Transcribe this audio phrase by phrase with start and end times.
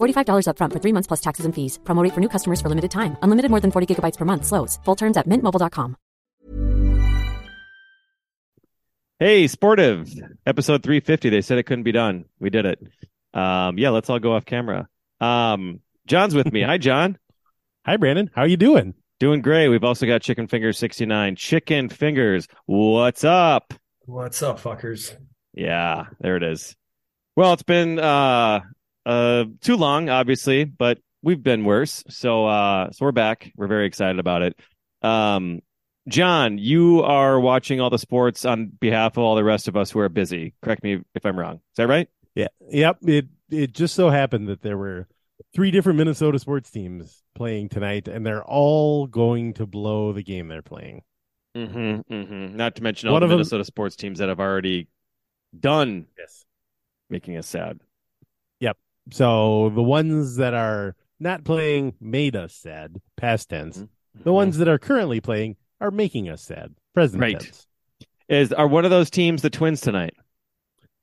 [0.00, 1.78] $45 upfront for three months plus taxes and fees.
[1.84, 3.16] Promo rate for new customers for limited time.
[3.22, 4.46] Unlimited more than 40 gigabytes per month.
[4.46, 4.78] Slows.
[4.84, 5.96] Full terms at mintmobile.com.
[9.20, 10.08] Hey, sportive
[10.46, 11.28] episode 350.
[11.28, 12.24] They said it couldn't be done.
[12.38, 12.80] We did it.
[13.34, 14.88] Um, yeah, let's all go off camera.
[15.20, 16.62] Um, Jon's with me.
[16.62, 17.18] Hi, Jon.
[17.86, 18.30] Hi, Brandon.
[18.34, 18.94] How are you doing?
[19.18, 19.68] Doing great.
[19.68, 21.36] We've also got Chicken Fingers 69.
[21.36, 23.74] Chicken Fingers, what's up?
[24.06, 25.14] What's up, fuckers?
[25.52, 26.74] Yeah, there it is.
[27.36, 28.60] Well, it's been uh
[29.06, 32.04] uh too long, obviously, but we've been worse.
[32.08, 33.52] So uh so we're back.
[33.56, 34.58] We're very excited about it.
[35.02, 35.60] Um
[36.08, 39.90] Jon, you are watching all the sports on behalf of all the rest of us
[39.90, 40.54] who are busy.
[40.62, 41.56] Correct me if I'm wrong.
[41.56, 42.08] Is that right?
[42.34, 42.48] Yeah.
[42.70, 42.98] Yep.
[43.02, 45.06] It it just so happened that there were
[45.54, 50.48] three different Minnesota sports teams playing tonight, and they're all going to blow the game
[50.48, 51.02] they're playing.
[51.56, 52.56] Mm-hmm, mm-hmm.
[52.56, 54.88] Not to mention all One the Minnesota sports teams that have already
[55.58, 56.44] done Yes.
[57.08, 57.80] making us sad.
[58.60, 58.76] Yep.
[59.12, 63.78] So the ones that are not playing made us sad, past tense.
[63.78, 64.22] Mm-hmm.
[64.24, 67.38] The ones that are currently playing are making us sad, present Right.
[67.38, 67.66] tense.
[68.28, 70.14] Is are one of those teams the Twins tonight?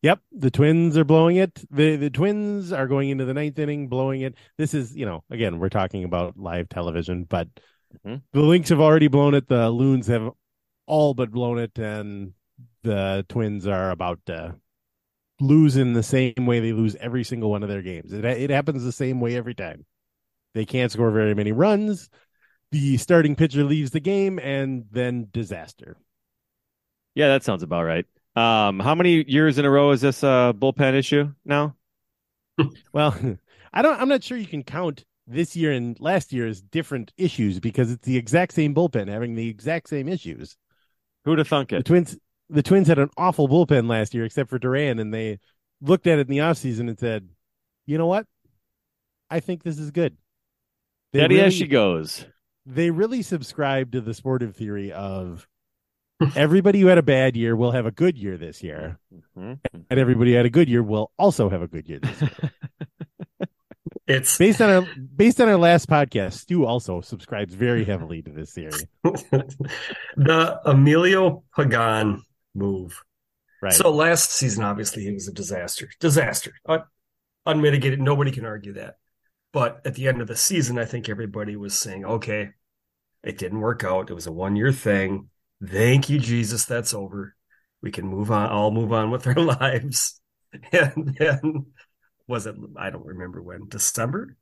[0.03, 1.63] Yep, the Twins are blowing it.
[1.71, 4.35] The the Twins are going into the ninth inning, blowing it.
[4.57, 7.47] This is, you know, again, we're talking about live television, but
[8.05, 8.21] Mhm.
[8.33, 9.47] the Lynx have already blown it.
[9.47, 10.29] The Loons have
[10.85, 12.33] all but blown it, and
[12.83, 14.55] the Twins are about to
[15.39, 18.13] lose in the same way they lose every single one of their games.
[18.13, 19.85] It it happens the same way every time.
[20.53, 22.09] They can't score very many runs.
[22.71, 25.97] The starting pitcher leaves the game, and then disaster.
[27.15, 28.05] Yeah, that sounds about right.
[28.35, 31.75] Um, how many years in a row is this uh bullpen issue now?
[32.91, 33.15] Well,
[33.73, 33.99] I don't.
[34.01, 37.91] I'm not sure you can count this year and last year as different issues because
[37.91, 40.57] it's the exact same bullpen having the exact same issues.
[41.25, 41.77] Who'd have thunk it?
[41.77, 41.83] The?
[41.83, 42.17] Twins,
[42.49, 45.39] the Twins had an awful bullpen last year, except for Duran, and they
[45.81, 47.27] looked at it in the offseason and said,
[47.85, 48.25] "You know what?
[49.29, 50.17] I think this is good."
[51.13, 52.25] They Steady really, as she goes.
[52.65, 55.47] they really subscribe to the sportive theory of
[56.35, 58.99] everybody who had a bad year will have a good year this year,
[59.37, 59.59] Mhm.
[59.89, 62.31] and everybody who had a good year will also have a good year this year.
[64.09, 64.87] It's based on our
[65.17, 68.71] based on our last podcast, Stu also subscribes very heavily to this theory.
[69.03, 72.23] the Emilio Pagan
[72.57, 73.03] move.
[73.61, 73.73] Right.
[73.73, 75.89] So last season, obviously, he was a disaster.
[75.99, 76.53] Disaster.
[76.67, 76.83] Un-
[77.45, 78.01] unmitigated.
[78.01, 78.97] Nobody can argue that.
[79.53, 82.49] But at the end of the season, I think everybody was saying, okay,
[83.23, 84.09] it didn't work out.
[84.09, 85.29] It was a one year thing.
[85.65, 86.65] Thank you, Jesus.
[86.65, 87.35] That's over.
[87.81, 88.49] We can move on.
[88.49, 90.19] All move on with our lives.
[90.71, 91.65] And then,
[92.27, 94.35] was it, I don't remember when, December?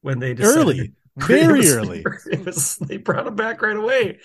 [0.00, 2.04] When they decided early, It very early.
[2.30, 4.20] It was, they brought him back right away.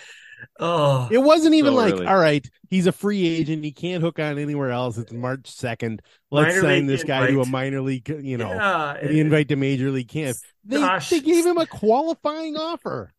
[0.59, 2.06] Oh, It wasn't even So like, early.
[2.07, 3.63] all right, he's a free agent.
[3.63, 4.97] He can't hook on anywhere else.
[4.97, 6.02] It's March second.
[6.29, 8.07] Let's Minor sign this guy to a minor league.
[8.09, 10.38] You know, yeah, the invite to major league camp.
[10.63, 11.09] They Gosh.
[11.09, 13.12] they gave him a qualifying offer.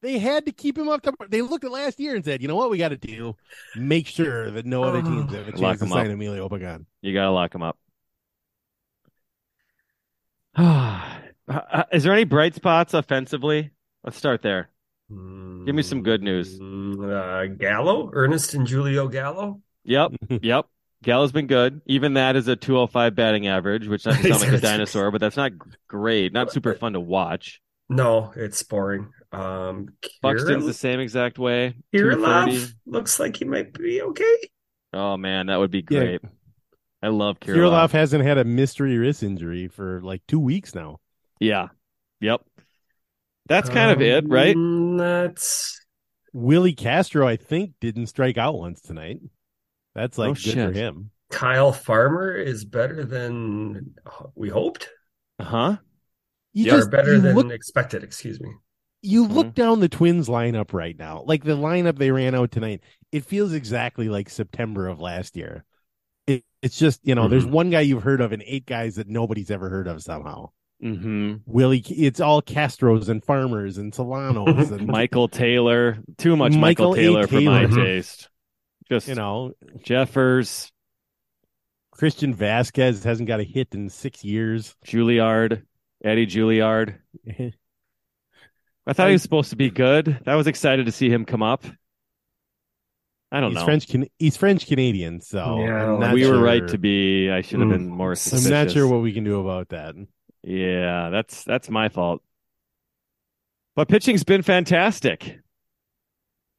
[0.00, 1.02] They had to keep him up.
[1.02, 3.36] To, they looked at last year and said, you know what, we got to do.
[3.76, 6.12] Make sure that no other teams have a Lock chance to him sign up.
[6.14, 6.86] Emilio Pagan.
[7.02, 7.78] You gotta lock him up.
[11.48, 13.72] Uh, Is there any bright spots offensively?
[14.04, 14.70] Let's start there.
[15.64, 16.58] Give me some good news.
[16.58, 19.60] Mm, Uh, Gallo, Ernest and Julio Gallo.
[19.84, 20.66] Yep, yep.
[21.02, 21.80] Gallo's been good.
[21.86, 25.36] Even that is a 205 batting average, which doesn't sound like a dinosaur, but that's
[25.36, 25.52] not
[25.88, 26.32] great.
[26.32, 27.60] Not super fun to watch.
[27.88, 29.10] No, it's boring.
[29.32, 29.88] Um,
[30.22, 31.74] Buxton's the same exact way.
[31.92, 32.74] Kirilloff 230.
[32.86, 34.36] looks like he might be okay.
[34.92, 36.00] Oh man, that would be Yeah.
[36.00, 36.20] great.
[37.02, 37.56] I love Kirilloff.
[37.56, 41.00] Kirilloff hasn't had a mystery wrist injury for like two weeks now.
[41.40, 41.68] Yeah.
[42.20, 42.42] Yep.
[43.46, 44.56] That's kind of it, right?
[44.56, 45.80] Um, That's
[46.32, 49.20] Willi Castro, I think, didn't strike out once tonight.
[49.94, 51.10] That's like Oh, good for him.
[51.30, 53.94] Kyle Farmer is better than
[54.34, 54.90] we hoped.
[55.38, 55.76] Uh huh?
[56.52, 58.04] You Yeah, or just better you than look expected.
[58.04, 58.50] Excuse me.
[59.02, 59.54] you look Mhm.
[59.54, 63.52] down the Twins lineup right now, like the lineup they ran out tonight, it feels
[63.52, 65.64] exactly like September of last year.
[66.26, 67.50] It, it's just, you know, there's Mhm.
[67.50, 70.50] one guy you've heard of and eight guys that nobody's ever heard of somehow.
[70.82, 76.90] Hmm Willie, it's all Castros and farmers and Solanos and Michael Taylor, too much Michael,
[76.90, 76.96] Michael A.
[76.96, 77.84] Taylor, for my Taylor.
[77.84, 78.28] taste.
[78.90, 79.52] Just you know,
[79.84, 80.72] Jeffers,
[81.92, 84.74] Christian Vázquez hasn't got a hit in six years.
[84.84, 85.66] Julien,
[86.04, 86.98] Eddie Julien.
[88.84, 90.20] I thought he was supposed to be good.
[90.26, 91.64] I was excited to see him come up.
[93.30, 93.64] I don't he's know.
[93.64, 93.88] French.
[93.88, 97.30] Can- he's French Canadian, so Yeah, I'm not we were right to be.
[97.30, 97.72] I should have Mm.
[97.72, 99.94] been more I'm not sure what we can do about that.
[100.42, 102.22] Yeah, that's that's my fault.
[103.76, 105.38] But pitching's been fantastic.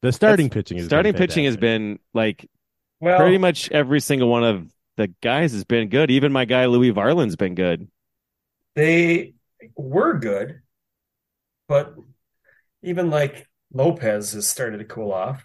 [0.02, 2.48] The starting pitching is Starting pitching has been like
[3.00, 6.10] Well, pretty much every single one of the guys has been good.
[6.10, 7.88] Even my guy Louie Varland's been good.
[8.74, 9.34] they
[9.76, 10.60] were good,
[11.68, 11.94] but
[12.82, 15.40] even like Lopez has started to cool off.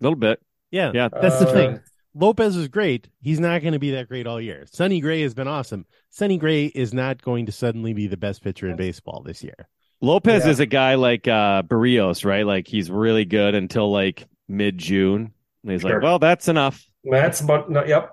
[0.00, 0.40] A little bit.
[0.70, 1.08] Yeah, Yeah.
[1.08, 1.80] That's the Uh, thing.
[2.14, 3.08] Lopez is great.
[3.20, 4.64] He's not going to be that great all year.
[4.70, 5.86] Sonny Gray has been awesome.
[6.10, 9.68] Sonny Gray is not going to suddenly be the best pitcher in baseball this year.
[10.00, 10.50] Lopez Yeah.
[10.50, 12.44] is a guy like uh Berrios, right?
[12.46, 15.32] Like he's really good until like mid June.
[15.62, 15.94] And he's Sure.
[15.94, 16.84] like, Well, that's enough.
[17.04, 18.12] That's about no, yep.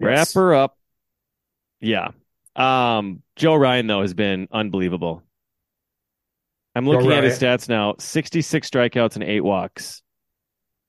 [0.00, 0.34] Wrap Yes.
[0.34, 0.78] her up.
[1.80, 2.12] Yeah.
[2.56, 5.22] Um, Joe Ryan though has been unbelievable.
[6.74, 10.02] I'm looking at his stats now: 66 strikeouts and eight walks.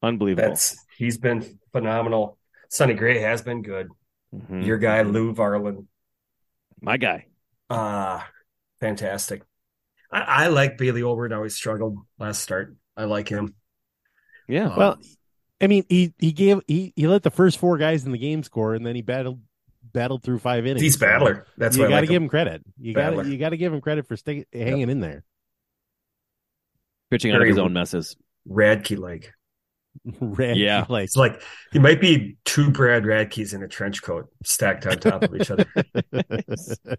[0.01, 0.49] Unbelievable.
[0.49, 2.37] That's he's been phenomenal.
[2.69, 3.89] Sonny Gray has been good.
[4.33, 4.65] Mhm.
[4.65, 5.85] Your guy Lou Varland,
[6.81, 7.27] my guy.
[7.69, 8.27] ah,
[8.79, 9.43] fantastic.
[10.11, 11.27] I, I like Bailey Ober.
[11.29, 12.75] Now he struggled last start.
[12.97, 13.53] I like him.
[14.47, 14.69] Yeah.
[14.69, 14.97] Uh, Well,
[15.61, 18.43] I mean, he he gave he he let the first four guys in the game
[18.43, 19.39] score, and then he battled
[19.83, 20.81] battled through five innings.
[20.81, 21.45] he's So battler.
[21.57, 22.23] That's you got to like give him.
[22.23, 22.63] him credit.
[22.79, 25.23] You gotta you got to give him credit for stay, hanging in there.
[27.11, 28.15] Pitching out of his own messes.
[28.49, 29.31] Radke like.
[30.19, 30.85] Red, Yeah.
[30.89, 31.41] like It's like
[31.71, 35.51] he might be two Brad Radkes in a trench coat stacked on top of each
[35.51, 35.65] other.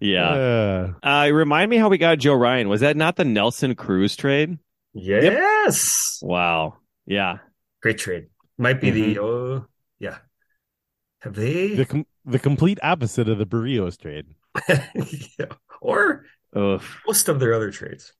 [0.00, 0.28] Yeah.
[0.30, 2.68] Uh, Uh, remind me how we got Joe Ryan.
[2.68, 4.58] Was that not the Nelson Cruz trade?
[4.92, 6.18] Yes.
[6.22, 6.76] Wow.
[7.06, 7.38] Yeah.
[7.82, 8.26] Great trade.
[8.58, 9.60] Might be the uh
[9.98, 10.18] yeah.
[11.20, 14.26] Have they the com- the complete opposite of the Berrios trade.
[15.38, 15.46] yeah.
[15.80, 16.82] or Ugh.
[17.06, 18.12] most of their other trades.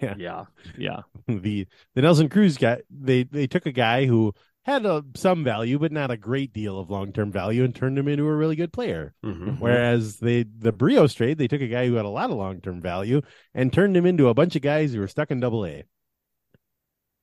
[0.00, 0.14] Yeah.
[0.18, 0.44] Yeah.
[0.76, 1.00] Yeah.
[1.28, 4.32] the the Nelson Cruz guy they they took a guy who
[4.64, 7.96] had a, some value but not a great deal of long term value and turned
[7.98, 9.14] him into a really good player.
[9.24, 9.60] Mhm.
[9.60, 12.60] Whereas they the Berrios trade they took a guy who had a lot of long
[12.60, 13.22] term value
[13.54, 15.84] and turned him into a bunch of guys who were stuck in Double A.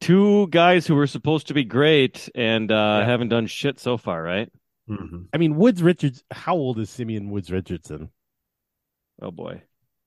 [0.02, 3.06] Two guys who were supposed to be great and uh, Yeah.
[3.06, 4.50] haven't done shit so far, right?
[4.90, 5.28] Mhm.
[5.34, 6.24] I mean Woods Richards.
[6.32, 8.10] How old is Simeon Woods Richardson?
[9.22, 9.62] Oh boy.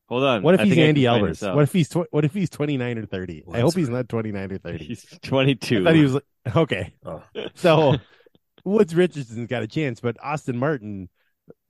[0.08, 0.42] Hold on.
[0.42, 1.54] What if I he's Andy can Albers?
[1.54, 3.42] What if he's tw- what if he's twenty nine or thirty?
[3.52, 4.84] I hope he's not twenty nine or thirty.
[4.84, 5.84] he's I 22?
[5.84, 6.24] thought he was like,
[6.54, 6.94] okay.
[7.04, 7.22] Oh.
[7.54, 7.96] So
[8.64, 11.08] Woods Richardson's got a chance, but Austin Martin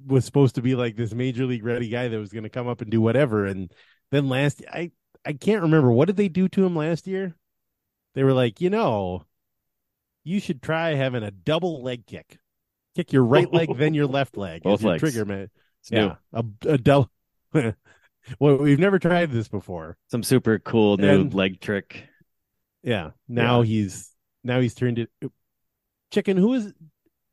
[0.06, 2.68] was supposed to be like this major league ready guy that was going to come
[2.68, 3.46] up and do whatever.
[3.46, 3.72] And
[4.10, 4.90] then last, I
[5.24, 7.34] I can't remember what did they do to him last year.
[8.14, 9.24] They were like, you know,
[10.24, 12.38] you should try having a double leg kick,
[12.94, 15.00] kick your right leg then your left leg, Both as your legs.
[15.00, 15.50] trigger man.
[15.80, 15.98] It's new.
[15.98, 17.10] Yeah, a, a double.
[18.38, 19.96] well, we've never tried this before.
[20.11, 22.05] Some super cool new And- leg trick.
[22.82, 23.10] Yeah.
[23.29, 23.67] Now Yeah.
[23.67, 24.10] he's
[24.44, 25.10] now he's turned it.
[26.12, 26.36] Chicken.
[26.36, 26.67] Who is?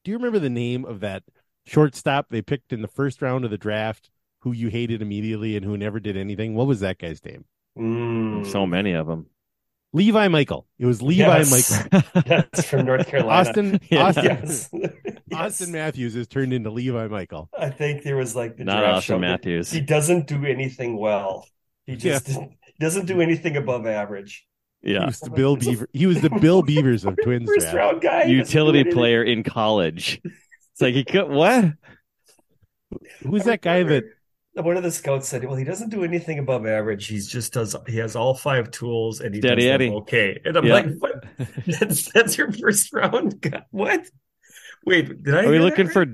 [0.04, 1.24] Do you remember the name of that
[1.66, 4.10] shortstop they picked in the first round of the draft?
[4.42, 6.54] Who you hated immediately and who never did anything?
[6.56, 7.46] What was that guy's name?
[7.78, 8.46] Mm.
[8.52, 9.28] So many of them.
[9.94, 10.68] Levi Michael.
[10.80, 11.52] It was Levi Yes.
[11.94, 12.22] Michael.
[12.26, 13.40] That's from North Carolina.
[13.50, 13.80] Austin.
[13.90, 14.04] Yeah.
[14.08, 14.26] Austin.
[14.26, 14.70] Yes.
[15.34, 15.42] Yes.
[15.62, 17.50] Austin Matthews has turned into Levi Michael.
[17.58, 19.20] I think there was like the Not Austin show.
[19.20, 19.72] Matthews.
[19.72, 21.48] He doesn't do anything well.
[21.86, 22.38] He just he
[22.80, 24.46] doesn't do anything above average.
[24.82, 25.06] He Yeah.
[25.08, 25.90] was the Bill Beaver.
[25.94, 27.76] He was the Bill Beavers of Twins First draft.
[27.76, 28.26] round guy.
[28.26, 30.22] he doesn't do Utility player in college.
[30.24, 31.66] It's like he could what?
[33.24, 34.04] Who's that guy that?
[34.56, 37.08] One of the scouts said, "Well, he doesn't do anything above average.
[37.08, 37.76] He's just does.
[37.88, 39.90] He has all five tools, and he Steady does them Eddie.
[39.90, 40.74] okay." And I'm Yeah.
[40.74, 41.24] like, "What?
[41.66, 43.42] That's that's your first round?
[43.42, 43.64] guy?
[43.72, 44.06] What?
[44.86, 45.46] Wait, did I?
[45.46, 45.94] Are we hear that looking right?
[45.94, 46.06] for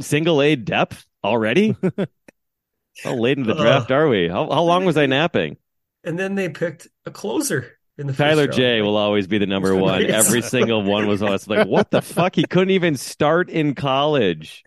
[0.00, 1.76] single A depth already?
[3.02, 4.28] How late in the Uh, draft are we?
[4.28, 5.56] How, how long was I napping?
[6.04, 8.52] And then they picked a closer in the first Tyler round.
[8.52, 10.04] J will always be the number one.
[10.04, 11.48] Every single one was us.
[11.48, 12.34] Like, what the fuck?
[12.36, 14.64] He couldn't even start in college.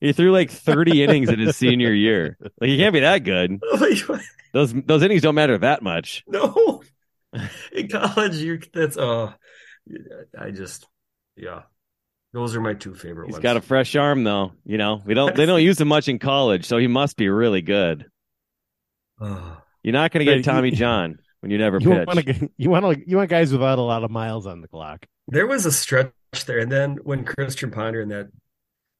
[0.00, 2.36] He threw like 30 innings in his senior year.
[2.60, 3.60] Like, he can't be that good.
[4.52, 6.24] Those those innings don't matter that much.
[6.26, 6.82] no,
[7.72, 9.34] in college, you that's uh,
[10.38, 10.86] I just
[11.36, 11.62] yeah.
[12.32, 13.42] Those are my two favorite He's ones.
[13.42, 14.52] got a fresh arm though.
[14.64, 17.28] You know, we don't they don't use him much in college, so he must be
[17.28, 18.06] really good.
[19.20, 22.06] You're not going to get Tommy John when you never You pitch.
[22.06, 24.68] want to you want to you want guys without a lot of miles on the
[24.68, 25.06] clock.
[25.28, 26.12] there was a stretch
[26.46, 28.28] there, and then when Christian Ponder and that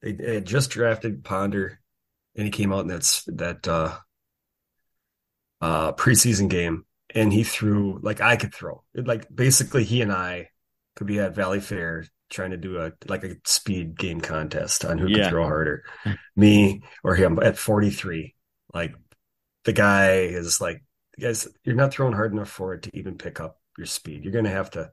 [0.03, 1.81] they, they had just drafted Ponder,
[2.37, 3.97] and he came out in that that uh,
[5.61, 8.83] uh, preseason game, and he threw like I could throw.
[8.95, 10.51] It, like basically, he and I
[10.95, 15.09] could be at Valleyfair trying to do a like a speed game contest on who
[15.09, 15.25] Yeah.
[15.25, 15.85] could throw harder,
[16.37, 18.35] me or him at 43.
[18.75, 18.95] Like
[19.65, 20.83] the guy is like,
[21.21, 24.25] guys, you're not throwing hard enough for it to even pick up your speed.
[24.25, 24.91] You're gonna have to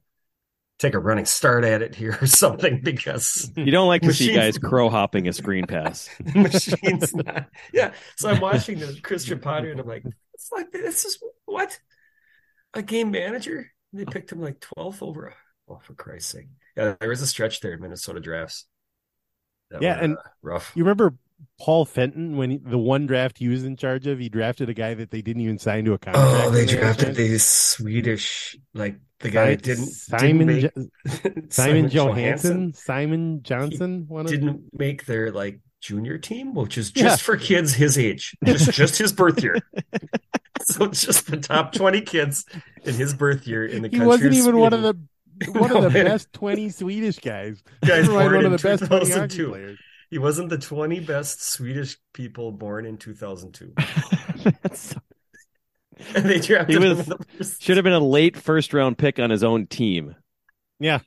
[0.80, 4.34] take a running start at it here or something because you don't like to see
[4.34, 6.10] guys crow hopping a screen pass.
[6.36, 7.48] machine's not.
[7.72, 7.94] Yeah.
[8.18, 11.80] So I'm watching the Christian Ponder and I'm like, it's like this is what
[12.74, 13.72] a game manager.
[13.94, 15.36] They picked him like 12th over.
[15.70, 16.48] Oh, for Christ's sake!
[16.76, 18.66] Yeah, there was a stretch there in Minnesota drafts.
[19.72, 20.72] that Yeah, were, and- uh, rough.
[20.76, 21.16] You remember
[21.60, 24.18] Paul Fenton when he, the one draft he was in charge of?
[24.20, 26.28] He drafted a guy that they didn't even sign to a contract.
[26.46, 30.92] Oh, they when had a drafted the Swedish, like the guy that didn't Simon didn't
[31.06, 36.78] make, Simon Johansson Johansson, Simon Johnson, one of didn't make their like junior team, which
[36.78, 37.04] is Yeah.
[37.04, 39.58] just for kids his age, just just his birth year.
[40.62, 42.46] so just the top twenty kids
[42.84, 44.08] in his birth year in the he country.
[44.08, 44.96] wasn't even one of the
[45.54, 46.06] one of the man.
[46.06, 47.64] best twenty Swedish guys.
[47.86, 49.50] Guys born one of in the best 20 hockey 2002.
[49.50, 49.80] players.
[50.10, 53.74] He wasn't the twenty best Swedish people born in two thousand two.
[54.62, 55.00] That's so-
[56.16, 57.62] And they drafted He was- in the first.
[57.64, 60.16] Should have been a late first round pick on his own team.
[60.80, 61.00] Yeah,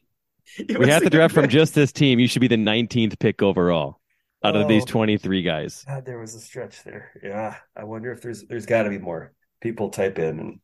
[0.57, 2.19] He We have to good draft from just this team.
[2.19, 4.01] You should be the 19th pick overall
[4.45, 4.87] out of these Oh.
[4.87, 5.85] 23 guys.
[5.87, 7.11] God, there was a stretch there.
[7.23, 9.33] Yeah, I wonder if there's there's got to be more.
[9.61, 10.61] People type in and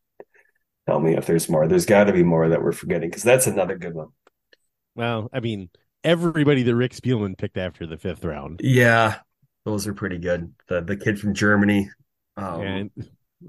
[0.86, 1.66] tell me if there's more.
[1.68, 4.08] There's got to be more that we're forgetting because that's another good one.
[4.94, 5.70] well, I mean,
[6.04, 9.18] everybody that Rick Spielman picked after the fifth round, Yeah,
[9.64, 10.52] those are pretty good.
[10.68, 11.90] The the kid from Germany,
[12.36, 12.90] um, and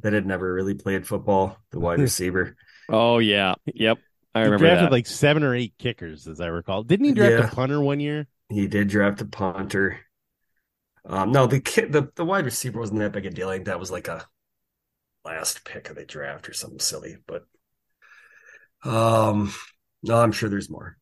[0.01, 2.55] that had never really played football, the wide receiver.
[2.89, 3.55] Oh, yeah.
[3.65, 3.99] Yep.
[4.35, 4.91] I he remember drafted that.
[4.91, 6.83] like seven or eight kickers, as I recall.
[6.83, 7.47] Didn't he draft Yeah.
[7.51, 8.27] a punter one year?
[8.49, 9.99] He did draft a punter.
[11.05, 13.49] Um, no, the kid, the, the wide receiver wasn't that big a deal.
[13.49, 14.25] I think that was like a
[15.25, 17.17] last pick of the draft or something silly.
[17.27, 17.45] But
[18.83, 19.53] um,
[20.03, 20.97] no, I'm sure there's more.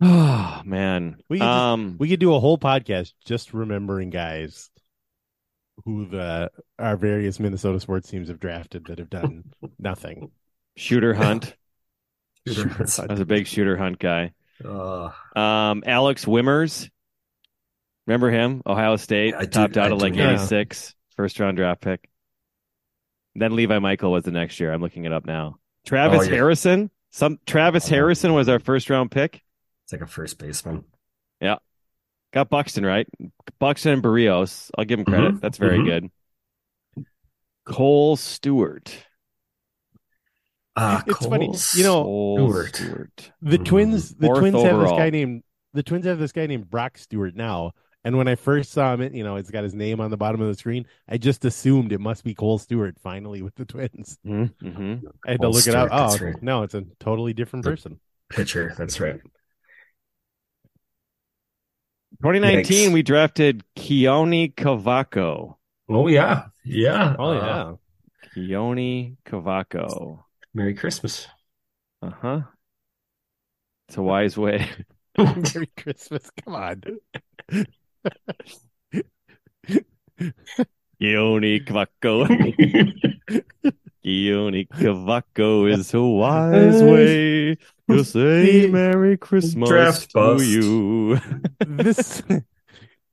[0.00, 1.16] oh, man.
[1.28, 4.70] We could um, We could do a whole podcast just remembering guys
[5.84, 9.44] who the our various Minnesota sports teams have drafted that have done
[9.78, 10.30] nothing.
[10.76, 11.54] Shooter Hunt.
[12.48, 14.32] Shooter I was a big Shooter Hunt guy.
[14.64, 16.88] Uh, Um, Alex Wimmers.
[18.06, 18.62] Remember him?
[18.66, 19.34] Ohio State.
[19.34, 20.30] I do- topped out I at like know.
[20.34, 22.08] 86, first round draft pick.
[23.34, 24.72] Then Levi Michael was the next year.
[24.72, 25.58] I'm looking it up now.
[25.84, 26.30] Travis Oh, yeah.
[26.30, 26.90] Harrison.
[27.10, 29.42] Some Travis Harrison was our first round pick.
[29.84, 30.84] it's like a first baseman.
[31.40, 31.56] Yeah.
[32.32, 33.06] Got Buxton right.
[33.58, 34.70] Buxton and Berrios.
[34.76, 35.34] I'll give him credit.
[35.34, 35.84] Mhm, That's very mhm.
[36.94, 37.04] good.
[37.64, 38.94] Kohl Stewart.
[40.74, 42.02] Uh, It's funny, you know,
[42.36, 42.74] Stewart.
[42.76, 43.32] Stewart.
[43.40, 43.64] The Mhm.
[43.64, 45.42] twins, the Fourth twins have this guy named
[45.72, 47.72] the twins have this guy named Brock Stewart now.
[48.06, 50.16] And when I first saw him, it you know, it's got his name on the
[50.16, 50.86] bottom of the screen.
[51.08, 54.16] I just assumed it must be Kohl Stewart finally with the twins.
[54.24, 55.06] Mm-hmm.
[55.26, 55.88] I had Cole to look it up.
[55.90, 56.40] Oh, right.
[56.40, 57.98] no, it's a totally different The- person.
[58.30, 58.72] pitcher.
[58.78, 59.20] That's right.
[62.22, 62.92] 2019, Yikes.
[62.92, 65.56] we drafted Keone Cavaco.
[65.88, 67.16] Oh yeah, yeah.
[67.18, 67.76] Oh Uh,
[68.36, 70.20] yeah, Keone Cavaco.
[70.54, 71.26] Merry Christmas.
[72.02, 72.40] Uh huh.
[73.88, 74.68] It's a wise way.
[75.18, 76.30] Merry Christmas.
[76.44, 76.82] Come on.
[81.00, 82.26] Keone Cavaco.
[84.04, 87.58] Keone Cavaco is a wise way
[87.90, 90.44] to say Merry Christmas Draft to bust.
[90.46, 91.20] you.
[91.60, 92.22] this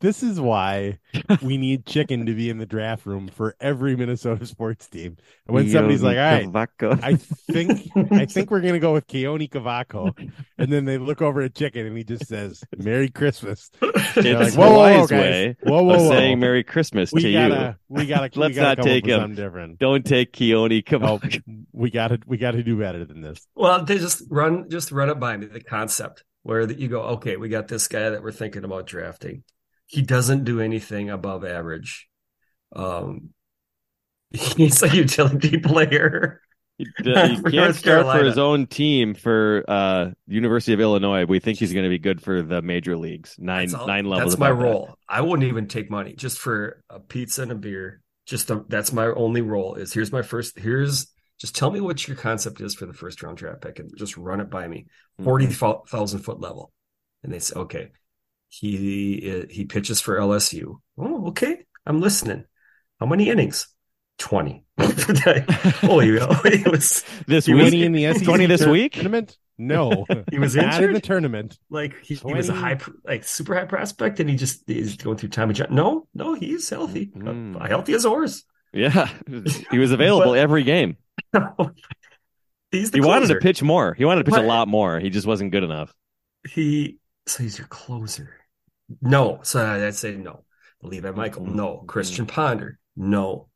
[0.03, 0.99] this is why
[1.41, 5.15] we need chicken to be in the draft room for every Minnesota sports team.
[5.47, 6.99] And when somebody's like, "All right, Cavaco.
[7.01, 10.13] I think I think we're gonna go with Keone Cavaco,"
[10.57, 14.55] and then they look over at chicken and he just says, "Merry Christmas." They're it's
[14.55, 15.19] like, "Whoa, whoa, whoa, wise guys.
[15.19, 16.09] way Whoa, whoa, whoa.
[16.09, 17.33] saying Merry Christmas to we you.
[17.33, 19.19] gotta, we gotta, Let's gotta not come take him.
[19.21, 19.79] something different.
[19.79, 21.41] Don't take Keone Oh, Cavaco.
[21.71, 23.47] we gotta, we gotta do better than this.
[23.55, 27.01] Well, they just run just run it by me the concept where that you go,
[27.03, 29.43] okay, we got this guy that we're thinking about drafting.
[29.93, 32.07] He doesn't do anything above average.
[32.75, 33.29] Um,
[34.31, 36.41] he's a utility player.
[36.79, 41.25] He, he can't start for his own team for uh University of Illinois.
[41.25, 43.35] We think he's going to be good for the major leagues.
[43.37, 44.33] Nine all- nine levels.
[44.33, 44.63] That's my above that.
[44.63, 44.95] role.
[45.07, 48.01] I wouldn't even take money just for a pizza and a beer.
[48.25, 49.75] Just a, that's my only role.
[49.75, 50.57] Is here's my first.
[50.57, 51.07] Here's
[51.39, 54.17] Just tell me what your concept is for the first round draft pick and just
[54.17, 54.87] run it by me.
[55.21, 55.25] Mhm.
[55.25, 56.71] 40,000 foot level.
[57.23, 57.91] And they say, okay,
[58.59, 60.75] he he pitches for LSU.
[60.97, 61.65] Oh, okay.
[61.85, 62.45] I'm listening.
[62.99, 63.67] How many innings?
[64.19, 64.63] 20.
[64.79, 66.09] Holy.
[66.09, 68.93] It was this He was- week, in the SEC 20 this week?
[68.93, 69.37] tournament?
[69.57, 71.57] No, he was not in the tournament.
[71.69, 75.17] Like he, he was a high, like super high prospect, and he just is going
[75.17, 77.59] through time of no, no, he's healthy, Mm.
[77.61, 78.43] uh, healthy as a horse.
[78.71, 79.09] Yeah,
[79.71, 80.97] he was available But- every game.
[82.71, 83.93] he's the He wanted to pitch more.
[83.93, 84.45] He wanted to pitch What?
[84.45, 84.99] a lot more.
[84.99, 85.93] He just wasn't good enough.
[86.49, 88.35] He so he's your closer.
[89.01, 90.43] No, so I'd say no.
[90.81, 91.77] Levi Michael, no.
[91.87, 93.49] Christian Ponder, no.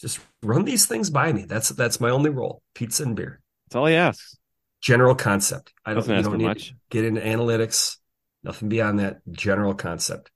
[0.00, 1.44] Just run these things by me.
[1.44, 2.62] That's that's my only role.
[2.74, 3.40] Pizza and beer.
[3.66, 4.36] That's all he asks.
[4.80, 5.72] General concept.
[5.84, 6.68] I don't, Doesn't you ask don't need much.
[6.68, 7.96] to get into analytics.
[8.42, 9.20] Nothing beyond that.
[9.30, 10.30] General concept.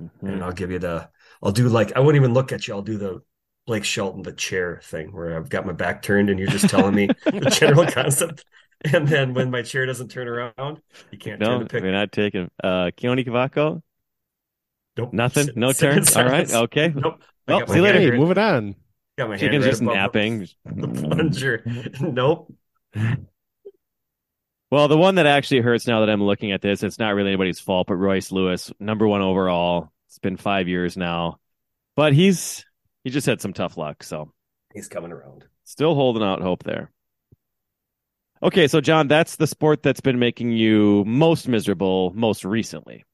[0.00, 0.10] Mhm.
[0.22, 1.10] and I'll give you the
[1.42, 2.74] I'll do like I won't even look at you.
[2.74, 3.20] I'll do the
[3.66, 6.94] Blake Shelton the chair thing where I've got my back turned and you're just telling
[6.94, 8.44] me the general concept.
[8.92, 11.82] And then when my chair doesn't turn around, you can't turn the pick.
[11.82, 13.80] we're not taking uh Keone Cavaco.
[14.96, 15.12] Nope.
[15.12, 15.44] Nothing.
[15.44, 16.16] Sit- No sit turns.
[16.16, 16.52] All right.
[16.52, 16.88] Okay.
[16.94, 17.22] Nope.
[17.48, 18.00] I Oh, got my see you later.
[18.00, 18.74] hand Hey, moving on.
[19.18, 20.48] Got my hand Chicken's right just napping.
[20.64, 21.64] The plunger.
[22.00, 22.52] Nope.
[24.70, 27.28] Well, the one that actually hurts now that I'm looking at this, it's not really
[27.28, 29.92] anybody's fault, but Royce Lewis, number one overall.
[30.08, 31.38] It's been five years now,
[31.94, 32.64] but he's
[33.04, 34.32] he just had some tough luck, so
[34.74, 35.44] He's coming around.
[35.64, 36.90] still holding out hope there.
[38.42, 42.96] Okay, so Jon, that's the sport that's been making you most miserable most recently.
[42.96, 43.04] Is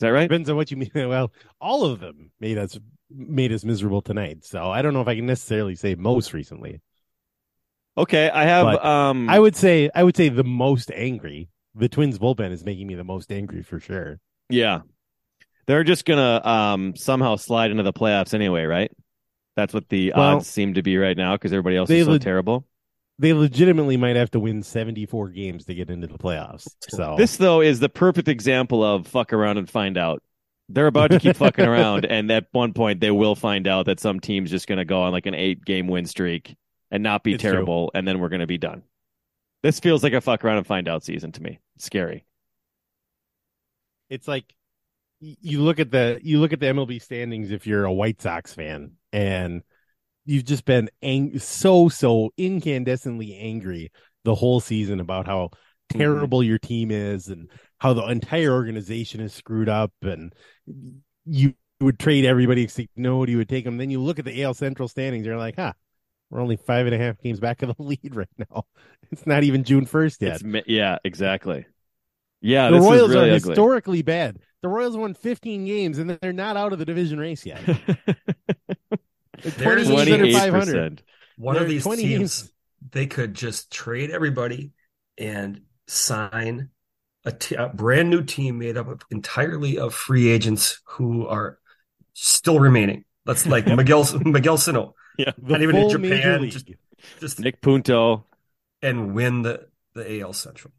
[0.00, 0.28] that right?
[0.28, 0.90] Depends on what you mean.
[0.94, 2.78] Well, all of them made us
[3.10, 4.44] made us miserable tonight.
[4.44, 6.80] So I don't know if I can necessarily say most recently.
[7.96, 11.48] Okay, I have But um I would say I would say the most angry.
[11.74, 14.18] The Twins bullpen is making me the most angry for sure.
[14.50, 14.80] yeah.
[15.66, 18.90] They're just gonna um somehow slide into the playoffs anyway, right?
[19.56, 22.12] That's what the Well, odds seem to be right now because everybody else is so
[22.12, 22.64] leg- terrible.
[23.20, 26.68] They legitimately might have to win 74 games to get into the playoffs.
[26.88, 30.22] So This though is the perfect example of fuck around and find out.
[30.68, 34.00] They're about to keep fucking around, and at one point they will find out that
[34.00, 36.56] some team's just going to go on like an eight game win streak
[36.90, 37.52] and not be It's true.
[37.52, 38.82] terrible, and then we're going to be done.
[39.62, 41.58] This feels like a fuck around and find out season to me.
[41.76, 42.24] It's scary.
[44.10, 44.44] it's like
[45.20, 48.54] you look at the you look at the MLB standings if you're a White Sox
[48.54, 49.62] fan and
[50.28, 53.90] you've just been ang- so so incandescently angry
[54.24, 55.98] the whole season about how mm-hmm.
[55.98, 60.34] terrible your team is and how the entire organization is screwed up and
[61.24, 64.54] you would trade everybody except nobody would take them then you look at the AL
[64.54, 65.72] Central standings you're like huh
[66.30, 68.64] we're only five and a half games back of the lead right now
[69.10, 71.64] it's not even June 1st yet It's yeah, exactly.
[72.40, 73.48] Yeah, the this Royals is really are ugly.
[73.50, 74.38] historically bad.
[74.62, 77.60] The Royals won 15 games and they're not out of the division race yet.
[79.42, 80.64] They're 20 There's games under Twenty-eight 500.
[80.66, 81.02] percent.
[81.36, 82.52] One They're of these 20 teams,
[82.90, 84.72] they could just trade everybody
[85.16, 86.70] and sign
[87.24, 91.58] a, t- a brand new team made up of entirely of free agents who are
[92.14, 93.04] still remaining.
[93.26, 96.70] Let's like Miguel Miguel Sano, Yeah, Not even in Japan, just-
[97.20, 98.26] just Nick Punto.
[98.82, 100.72] and win the the AL Central.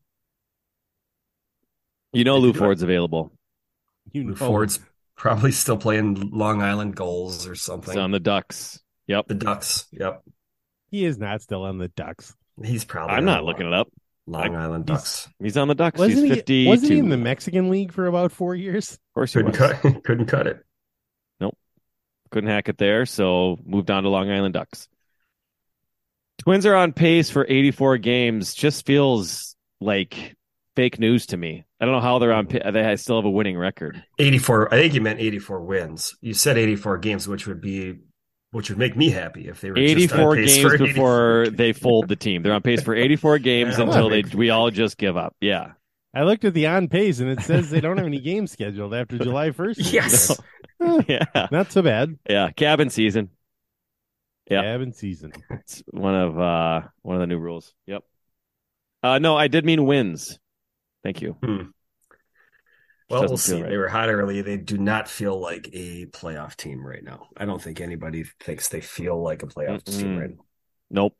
[2.13, 2.59] You know They Lou could it.
[2.59, 3.31] Ford's available.
[4.11, 4.79] You Lou know, Ford's
[5.19, 7.91] probably still playing Long Island goals or something.
[7.93, 8.79] He's on the Ducks.
[9.07, 9.27] Yep.
[9.27, 9.85] the Ducks.
[9.91, 10.23] Yep,
[10.89, 12.35] he is not still on the Ducks.
[12.63, 13.87] he's probably I'm not the looking Long, it up.
[14.25, 15.29] Long Island he's- Ducks.
[15.39, 15.99] He's on the Ducks.
[15.99, 16.67] Wasn't He's he?
[16.67, 18.93] Wasn't he in the Mexican League for about four years?
[18.93, 19.71] Of course he Couldn't was.
[19.81, 20.03] cut.
[20.03, 20.63] Couldn't cut it.
[21.39, 21.57] Nope.
[22.31, 24.87] Couldn't hack it there, so moved on to Long Island Ducks.
[26.39, 28.53] Twins are on pace for 84 games.
[28.53, 30.35] Just feels like
[30.79, 31.65] fake news to me.
[31.81, 32.47] I don't know how they're on.
[32.47, 34.01] pa- They still have a winning record.
[34.17, 37.99] 84 i think you meant 84 wins you said 84 games which would be
[38.51, 41.57] which would make me happy if they were 84 pace games for 84 before games.
[41.61, 42.41] they fold the team.
[42.43, 45.35] They're on pace for 84 games Yeah, until they we all just give up.
[45.41, 45.73] Yeah.
[46.15, 48.93] I looked at the on pace and it says they don't have any games scheduled
[48.93, 49.91] after July 1st.
[49.93, 50.39] yes
[51.07, 51.47] Yeah.
[51.51, 52.17] Not so bad.
[52.29, 52.51] Yeah.
[52.51, 53.29] Cabin season.
[54.49, 54.61] Yeah.
[54.63, 55.33] Cabin season.
[55.51, 57.73] It's one of uh one of the new rules.
[57.85, 58.03] Yep.
[59.03, 60.39] Uh no, I did mean wins.
[61.03, 61.37] Thank you.
[61.43, 61.61] Hmm.
[63.09, 63.69] well we'll see right.
[63.69, 67.45] they were hot early they do not feel like a playoff team right now i
[67.45, 70.19] don't think anybody thinks they feel like a playoff team Mm-mm.
[70.21, 70.43] right now
[70.91, 71.15] Nope.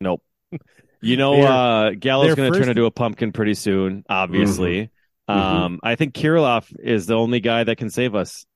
[0.00, 0.22] Nope.
[1.00, 4.90] You know, They're- uh, Gallo's going to turn into a pumpkin pretty soon, obviously.
[5.28, 5.34] Mhm.
[5.34, 8.46] Um, I think Kirilloff is the only guy that can save us.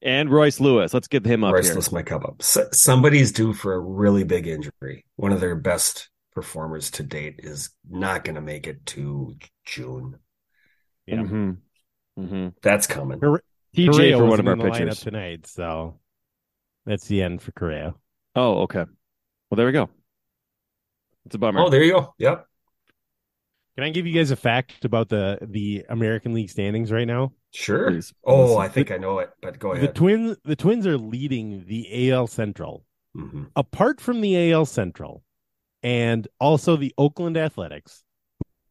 [0.00, 0.94] And Royce Lewis.
[0.94, 1.56] Let's get him up here.
[1.58, 5.54] Restless my cup up S- somebody's due for a really big injury one of their
[5.54, 10.18] best performers to date is not going to make it to june
[11.08, 11.22] Yeah.
[11.22, 11.50] hmm
[12.16, 13.40] hmm that's coming Correa
[13.76, 15.00] TJ for one of our in pitchers.
[15.00, 15.98] tonight, so
[16.84, 17.94] that's the end for Correa.
[18.34, 18.84] Oh, okay.
[19.50, 19.88] Well, there we go.
[21.26, 21.60] It's a bummer.
[21.60, 22.14] Oh, there you go.
[22.18, 22.46] Yep.
[23.76, 27.32] Can I give you guys a fact about the the American League standings right now?
[27.52, 27.90] Sure.
[27.90, 28.12] Please.
[28.24, 28.60] Oh, Listen.
[28.60, 29.82] I think I know it, but go ahead.
[29.82, 29.94] The ahead.
[29.96, 32.84] twins the Twins are leading the AL Central.
[33.16, 33.50] Mhm.
[33.56, 35.22] Apart from the AL Central
[35.82, 38.04] and also the Oakland Athletics,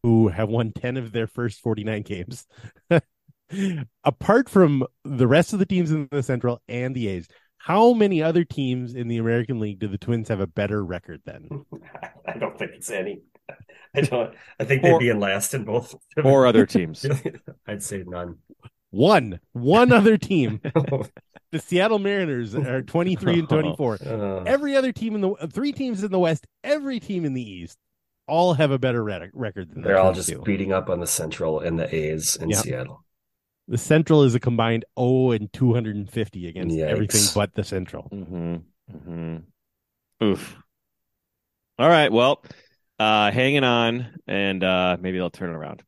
[0.02, 2.46] who have won 10 of their first 49 games.
[4.04, 8.22] Apart from the rest of the teams in the Central and the A's, how many
[8.22, 11.64] other teams in the American League do the Twins have a better record than?
[12.26, 13.20] I don't think it's any.
[13.96, 14.34] I don't.
[14.60, 15.94] I think Four- they'd be in last in both.
[16.22, 17.04] Four other teams.
[17.66, 18.36] I'd say none.
[18.90, 20.60] One, one other team.
[21.50, 23.98] The Seattle Mariners are 23 and 24.
[24.04, 27.42] Uh, Every other team in the three teams in the West, every team in the
[27.42, 27.78] East,
[28.28, 30.40] all have a better re- record than the they're all just do.
[30.42, 32.58] beating up on the Central and the A's in Yep.
[32.60, 33.04] Seattle.
[33.68, 36.82] The Central is a combined 0 and 250 against Yikes.
[36.88, 38.08] everything but the Central.
[38.12, 38.56] Mm-hmm.
[38.94, 40.24] Mm-hmm.
[40.24, 40.56] Oof.
[41.78, 42.10] All right.
[42.10, 42.42] Well,
[42.98, 45.82] uh, hanging on, and uh, maybe they'll turn it around.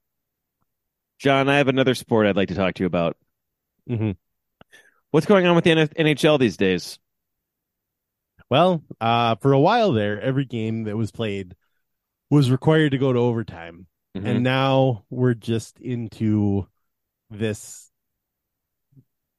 [1.19, 3.17] Jon, I have another sport I'd like to talk to you about.
[3.89, 4.17] Mhm.
[5.11, 6.99] What's going on with the NHL these days?
[8.49, 11.57] Well, uh, for a while there, every game that was played
[12.31, 13.87] was required to go to overtime.
[14.17, 14.25] Mhm.
[14.27, 16.67] And now we're just into
[17.29, 17.91] this.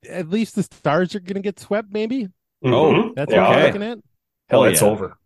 [0.08, 2.28] At least the stars are going to get swept, maybe.
[2.64, 3.16] Oh, Mhm.
[3.16, 3.48] That's Yeah.
[3.48, 3.98] what I'm looking at.
[3.98, 4.02] Oh,
[4.50, 4.88] Hell it's yeah.
[4.88, 5.18] over.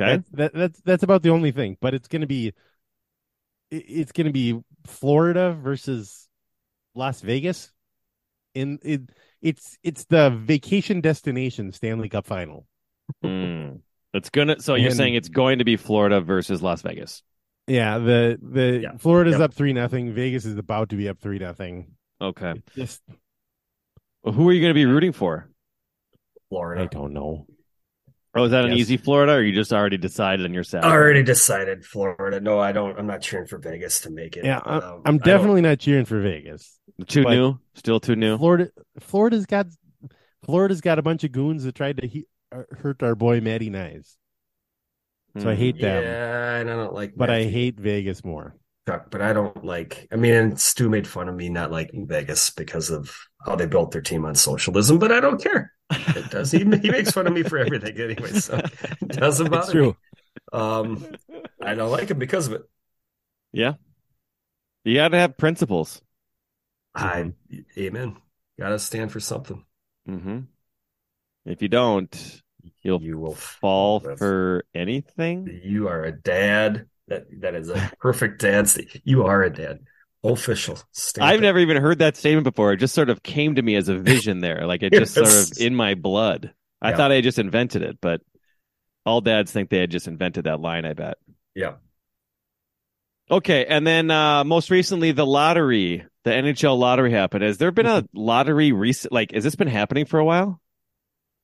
[0.00, 0.16] Okay.
[0.16, 1.76] That's, that, that's that's about the only thing.
[1.80, 2.48] But it's going to be,
[3.70, 6.28] it- it's going to be Florida versus
[6.94, 7.72] Las Vegas.
[8.54, 9.02] In it,
[9.42, 12.66] it's it's the vacation destination Stanley Cup final.
[13.24, 13.80] Mm.
[14.14, 14.60] It's gonna.
[14.60, 17.22] So you're And- saying it's going to be Florida versus Las Vegas?
[17.66, 18.96] Yeah, the the Yeah.
[18.98, 19.40] Florida's Yep.
[19.42, 20.12] up three nothing.
[20.14, 21.92] Vegas is about to be up three nothing.
[22.20, 22.54] Okay.
[22.74, 23.02] Just
[24.22, 25.48] Well, who are you going to be rooting for?
[26.48, 26.82] Florida.
[26.82, 27.46] I don't know.
[28.34, 28.80] Oh, is that an Yes.
[28.80, 30.84] easy Florida, or you just already decided on your side?
[30.84, 32.40] I already decided Florida.
[32.40, 32.98] No, I don't.
[32.98, 34.44] I'm not cheering for Vegas to make it.
[34.44, 36.78] Yeah, I, Um, I'm definitely not cheering for Vegas.
[37.06, 37.58] Too new.
[37.74, 38.36] Still too new.
[38.38, 39.66] Florida, Florida's got
[40.44, 44.18] Florida's got a bunch of goons that tried to he, hurt our boy Matty Nice.
[45.38, 45.56] So I Mm.
[45.56, 47.14] hate them, Yeah, and I don't like.
[47.16, 48.56] but I hate Vegas more.
[48.86, 50.08] But I don't like.
[50.10, 53.66] I mean, and Stu made fun of me not liking Vegas because of how they
[53.66, 55.72] built their team on socialism, but I don't care.
[56.14, 56.50] It does.
[56.50, 58.64] He, he makes fun of me for everything anyway, so
[59.02, 59.96] it doesn't bother It's true.
[59.96, 59.96] me.
[60.52, 61.06] Um,
[61.62, 62.62] I don't like him because of it.
[63.52, 63.74] Yeah.
[64.84, 66.02] You got to have principles.
[66.94, 67.32] I,
[67.78, 68.16] amen.
[68.58, 69.64] Got to stand for something.
[70.06, 70.48] hmm
[71.48, 72.42] If you don't,
[72.82, 75.60] you'll You will fall for anything.
[75.64, 76.86] You are a dad.
[77.08, 78.70] That that is a perfect dad.
[79.04, 79.80] You are a dad.
[80.24, 80.78] Official.
[80.92, 82.72] Stamp I've never even heard that statement before.
[82.72, 84.66] It just sort of came to me as a vision there.
[84.66, 86.52] Like it just sort of in my blood.
[86.82, 86.96] I Yeah.
[86.96, 88.20] thought I just invented it, but
[89.06, 91.16] all dads think they had just invented that line, I bet.
[91.54, 91.74] Yeah.
[93.30, 97.44] Okay, and then uh most recently the lottery, the NHL lottery happened.
[97.44, 100.60] Has there been a lottery recent like has this been happening for a while?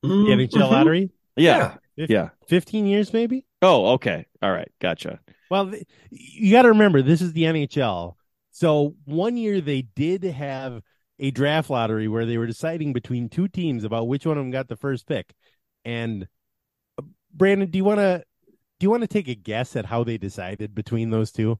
[0.07, 1.77] The NHL lottery, Yeah.
[1.95, 2.29] Fif- Yeah.
[2.47, 3.45] fifteen years maybe.
[3.61, 4.25] Oh, okay.
[4.41, 4.71] All right.
[4.81, 5.19] Gotcha.
[5.49, 8.15] Well, th- you got to remember this is the NHL.
[8.51, 10.81] So one year they did have
[11.19, 14.51] a draft lottery where they were deciding between two teams about which one of them
[14.51, 15.33] got the first pick.
[15.85, 16.27] And
[16.97, 18.23] uh, Brandon, do you want to
[18.79, 21.59] do you want to take a guess at how they decided between those two?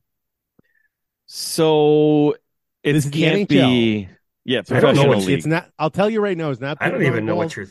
[1.27, 2.36] So
[2.84, 3.69] it This is the can't NHL.
[3.69, 4.10] be
[4.43, 5.38] yeah, I don't know professional what league.
[5.38, 5.69] It's not.
[5.79, 6.51] I'll tell you right now.
[6.51, 6.77] It's not.
[6.81, 7.67] I don't even know what you're.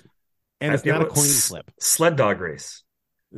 [0.64, 1.24] And it's not a it's coin
[1.60, 1.70] flip.
[1.80, 2.82] Sled dog race.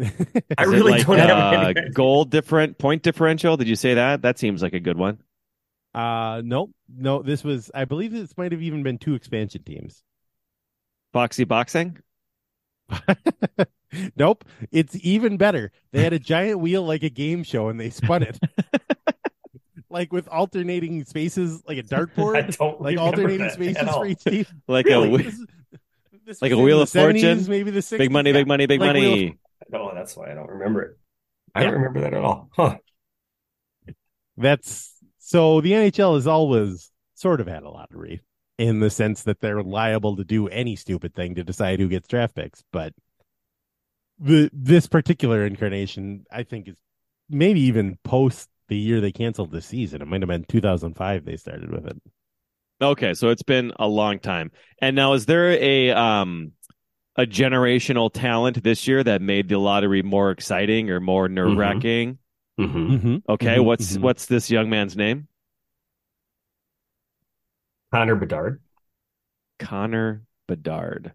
[0.58, 3.56] I really like, don't have uh, any goal different point differential.
[3.56, 4.22] Did you say that?
[4.22, 5.18] That seems like a good one.
[5.94, 7.22] uh nope, no.
[7.22, 7.70] This was.
[7.74, 10.02] I believe this might have even been two expansion teams.
[11.12, 11.96] Foxy boxing.
[14.16, 14.44] nope.
[14.70, 15.72] It's even better.
[15.92, 18.38] They had a giant wheel like a game show and they spun it.
[19.90, 22.56] like with alternating spaces like a dartboard.
[22.58, 24.00] don't Like alternating that spaces at all.
[24.00, 24.46] for each team.
[24.68, 25.08] Like Really?
[25.08, 25.32] a wi-
[26.26, 27.46] This, this Like a Wheel the of Fortune?
[27.48, 27.98] maybe the 60s.
[27.98, 29.38] big money, big money, big Like Wheel of- money.
[29.70, 30.98] No, that's why I don't remember it.
[31.54, 32.50] I don't remember that at all.
[32.52, 32.76] Huh.
[34.36, 38.20] That's so the NHL has always sort of had a lottery
[38.58, 42.06] in the sense that they're liable to do any stupid thing to decide who gets
[42.08, 42.62] draft picks.
[42.72, 42.92] But
[44.18, 46.76] the this particular incarnation, I think, is
[47.30, 50.02] maybe even post the year they canceled the season.
[50.02, 51.96] It might have been 2005 they started with it.
[52.80, 54.50] Okay, so it's been a long time.
[54.80, 56.52] And now, is there a um
[57.16, 62.18] a generational talent this year that made the lottery more exciting or more nerve wracking?
[62.60, 62.94] Mm-hmm.
[62.94, 63.16] Mm-hmm.
[63.28, 64.00] Okay, Mhm, what's mhm.
[64.02, 65.28] what's this young man's name?
[67.92, 68.60] Connor Bedard.
[69.58, 71.14] Connor Bedard.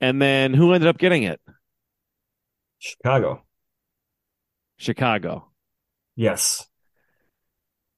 [0.00, 1.40] And then who ended up getting it?
[2.78, 3.44] Chicago.
[4.76, 5.50] Chicago.
[6.16, 6.66] Yes.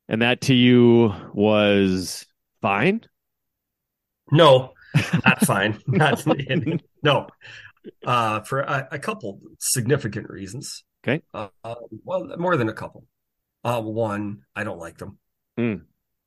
[0.08, 2.24] And that to you was
[2.60, 3.00] fine?
[4.30, 4.72] No,
[5.24, 5.78] not fine.
[5.86, 6.24] Not
[7.02, 7.26] no.
[8.04, 10.84] Uh, for a, a, couple significant reasons.
[11.02, 11.22] Okay.
[11.32, 11.48] Uh,
[12.04, 13.04] well, more than a couple.
[13.64, 15.18] Uh, one, I don't like them.
[15.58, 15.82] Mm.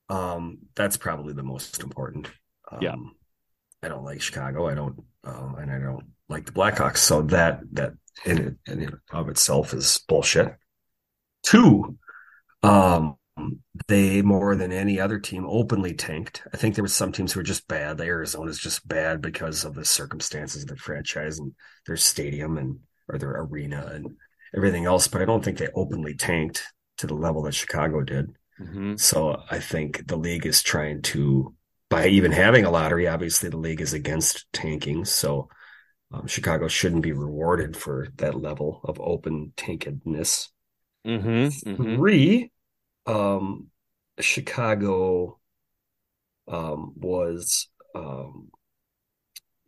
[0.09, 2.31] Um, that's probably the most important.
[2.71, 2.95] Um, yeah.
[3.83, 4.67] I don't like Chicago.
[4.67, 6.97] I don't, um, and I don't like the Blackhawks.
[6.97, 7.93] So that that
[8.25, 10.55] in, in of itself is bullshit.
[11.43, 11.97] Two,
[12.63, 13.15] um,
[13.87, 16.43] they more than any other team openly tanked.
[16.53, 17.97] I think there were some teams who were just bad.
[17.97, 21.53] The Arizona's just bad because of the circumstances of their franchise and
[21.87, 24.15] their stadium and or their arena and
[24.55, 25.07] everything else.
[25.07, 26.63] But I don't think they openly tanked
[26.97, 28.31] to the level that Chicago did.
[28.59, 28.95] Mm-hmm.
[28.97, 31.55] So I think the league is trying to,
[31.89, 35.05] by even having a lottery, obviously the league is against tanking.
[35.05, 35.49] So
[36.13, 40.49] um, Chicago shouldn't be rewarded for that level of open tankedness.
[41.05, 41.69] Mm-hmm.
[41.69, 41.95] Mm-hmm.
[41.95, 42.51] Three,
[43.05, 43.67] um,
[44.19, 45.39] Chicago
[46.47, 48.49] um, was um,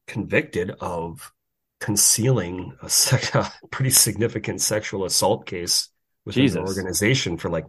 [0.07, 1.31] convicted of
[1.79, 5.89] concealing a, sec- a, pretty significant sexual assault case
[6.25, 6.55] within Jesus.
[6.55, 7.65] the organization for like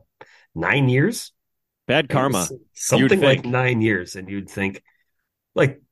[0.55, 1.33] nine years.
[1.87, 2.49] Bad karma.
[2.73, 4.17] Something like nine years.
[4.17, 4.83] And you'd think
[5.55, 5.83] like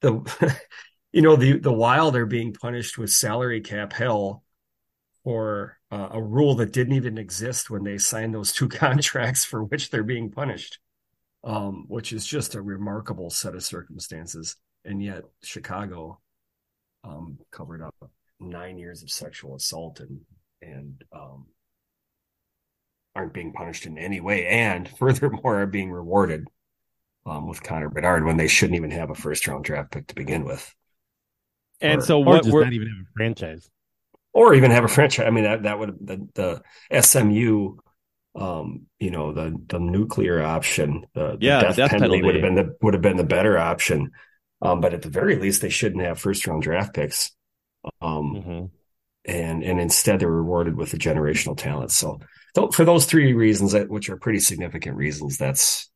[0.00, 0.56] the
[1.12, 4.44] you know, the the wild are being punished with salary cap hell
[5.24, 9.64] for uh, a rule that didn't even exist when they signed those two contracts for
[9.64, 10.78] which they're being punished,
[11.44, 14.56] um, which is just a remarkable set of circumstances.
[14.84, 16.20] And yet, Chicago
[17.04, 17.94] um, covered up
[18.38, 20.20] nine years of sexual assault and
[20.62, 21.46] and um,
[23.14, 26.46] aren't being punished in any way, and furthermore are being rewarded
[27.26, 30.14] um, with Connor Bedard when they shouldn't even have a first round draft pick to
[30.14, 30.74] begin with.
[31.80, 33.70] And or, so, Or what just we're not even have a franchise.
[34.32, 35.26] Or even have a franchise.
[35.26, 37.76] I mean, that that would the the SMU,
[38.36, 42.34] um, you know, the the nuclear option, the, the Yeah, the death, death penalty, would
[42.36, 44.10] have been the would have been the better option.
[44.62, 47.32] Um, but at the very least, they shouldn't have first round draft picks.
[48.02, 48.66] Um, Mm-hmm.
[49.24, 51.90] and and instead they're rewarded with a generational talent.
[51.92, 52.20] So
[52.54, 55.90] th- for those three reasons, that which are pretty significant reasons, that's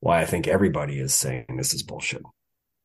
[0.00, 2.22] why I think everybody is saying this is bullshit.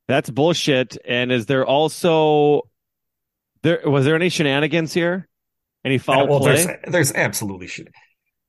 [0.07, 0.97] that's bullshit.
[1.05, 2.63] And is there also
[3.63, 5.27] there was there any shenanigans here?
[5.85, 6.55] Any foul well, play?
[6.55, 7.89] there's there's absolutely shit.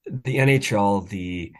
[0.06, 1.52] The NHL, the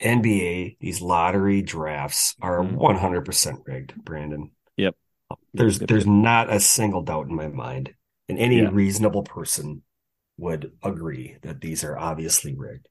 [0.00, 2.76] NBA, these lottery drafts are Mhm.
[2.76, 4.50] 100% rigged, Brandon.
[4.76, 4.96] Yep.
[5.54, 6.06] There's Yep, there's yep.
[6.06, 7.94] not a single doubt in my mind,
[8.28, 9.82] and any reasonable person
[10.38, 12.88] would agree that these are obviously rigged.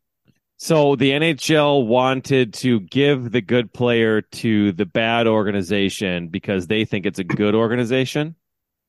[0.57, 6.83] So the NHL wanted to give the good player to the bad organization because they
[6.85, 8.35] think it's a good organization.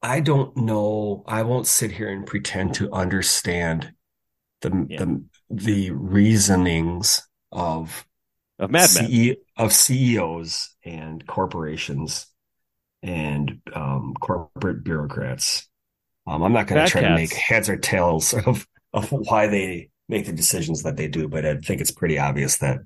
[0.02, 1.24] I don't know.
[1.26, 3.92] I won't sit here and pretend to understand
[4.62, 4.98] the Yeah.
[4.98, 8.06] the the reasonings of
[8.60, 9.10] Of Mad Men.
[9.10, 12.26] CE of CEOs and corporations
[13.02, 15.68] and um, corporate bureaucrats.
[16.26, 19.90] Um, I'm not going to try to make heads or tails of of why they
[20.08, 22.80] make the decisions that they do, but I think it's pretty obvious that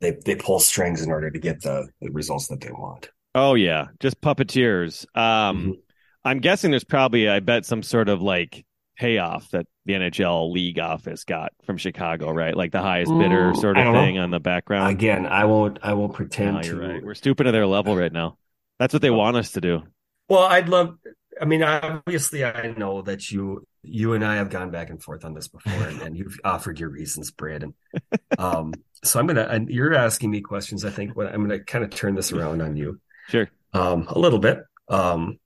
[0.00, 3.10] they they pull strings in order to get the, the results that they want.
[3.34, 5.04] Oh yeah, just puppeteers.
[5.16, 5.78] Um, Mhm.
[6.24, 8.64] I'm guessing there's probably, I bet, some sort of like
[8.96, 12.56] payoff that the NHL league office got from Chicago, right?
[12.56, 14.00] Like the highest bidder Mm, sort of don't know.
[14.02, 14.90] thing on the background.
[14.90, 16.76] Again, I won't I won't pretend No, to.
[16.80, 17.04] right.
[17.04, 18.38] We're stooping to their level right now.
[18.78, 19.82] That's what they want us to do.
[20.28, 20.96] Well, I'd love.
[21.40, 25.24] I mean, obviously, I know that you you and I have gone back and forth
[25.24, 27.74] on this before, and, and you've offered your reasons, Brandon.
[28.38, 28.72] Um,
[29.04, 29.46] so I'm gonna.
[29.48, 30.84] And you're asking me questions.
[30.84, 33.48] I think what I'm gonna kind of turn this around on you Sure.
[33.74, 34.58] um, a little bit.
[34.88, 35.38] Um,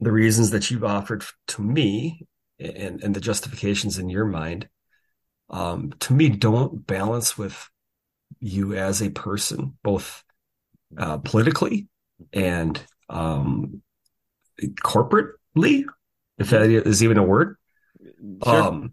[0.00, 2.26] the reasons that you've offered to me
[2.58, 4.68] and and the justifications in your mind,
[5.50, 7.68] um, to me, don't balance with
[8.40, 10.22] you as a person, both
[10.96, 11.88] uh, politically
[12.32, 13.82] and um,
[14.80, 15.84] corporately,
[16.38, 17.56] if that is even a word.
[18.44, 18.62] Sure.
[18.62, 18.92] Um,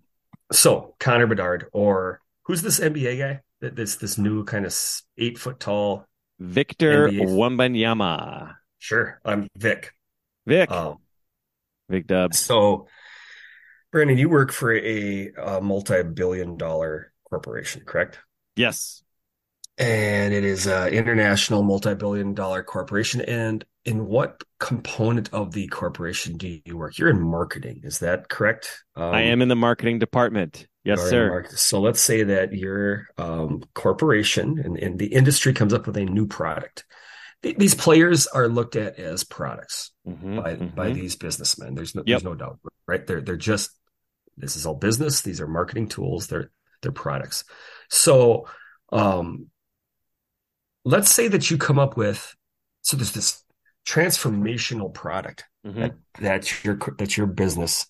[0.52, 3.42] so Connor Bedard, or who's this NBA guy?
[3.62, 4.78] That this this new kind of
[5.18, 6.06] eight foot tall.
[6.40, 7.28] Victor NBA.
[7.28, 8.56] Wembanyama.
[8.80, 9.94] Sure, I'm Vic.
[10.46, 10.72] Vic.
[10.72, 10.98] Um,
[11.90, 12.40] Vic Dubs.
[12.40, 12.88] so,
[13.92, 18.20] Brandon, you work for a, a multi-billion dollar corporation, correct?
[18.56, 19.04] Yes.
[19.78, 23.22] And it is an international multi-billion dollar corporation.
[23.22, 26.98] And in what component of the corporation do you work?
[26.98, 28.84] You're in marketing, is that correct?
[28.96, 30.68] Um, I am in the marketing department.
[30.84, 31.46] Yes, sir.
[31.50, 36.04] So let's say that your um, corporation and, and the industry comes up with a
[36.04, 36.86] new product
[37.44, 40.96] th- these players are looked at as products Mhm, by by mhm.
[40.96, 41.76] these businessmen.
[41.76, 42.06] There's no Yep.
[42.08, 43.06] there's no doubt, right?
[43.06, 43.70] They're they're just
[44.38, 45.22] this is all business.
[45.22, 46.28] These are marketing tools.
[46.28, 46.50] They're
[46.82, 47.44] they're products.
[47.90, 48.48] So
[48.92, 49.48] um
[50.86, 52.36] let's say that you come up with
[52.82, 53.44] so there's this
[53.86, 55.76] transformational product Mhm.
[55.76, 57.86] that, that your that your business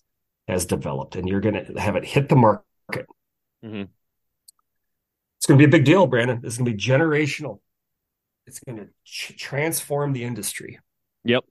[0.46, 3.06] has developed and you're going to have it hit the market.
[3.64, 3.88] Mhm.
[5.38, 6.40] It's going to be a big deal, Brandon.
[6.44, 7.60] It's going to be generational.
[8.46, 10.78] It's going to ch- transform the industry.
[11.24, 11.44] Yep.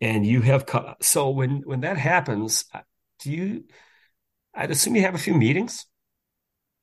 [0.00, 2.80] And you have co- so when when that happens, uh,
[3.20, 3.64] do you?
[4.54, 5.86] I'd assume you have a few meetings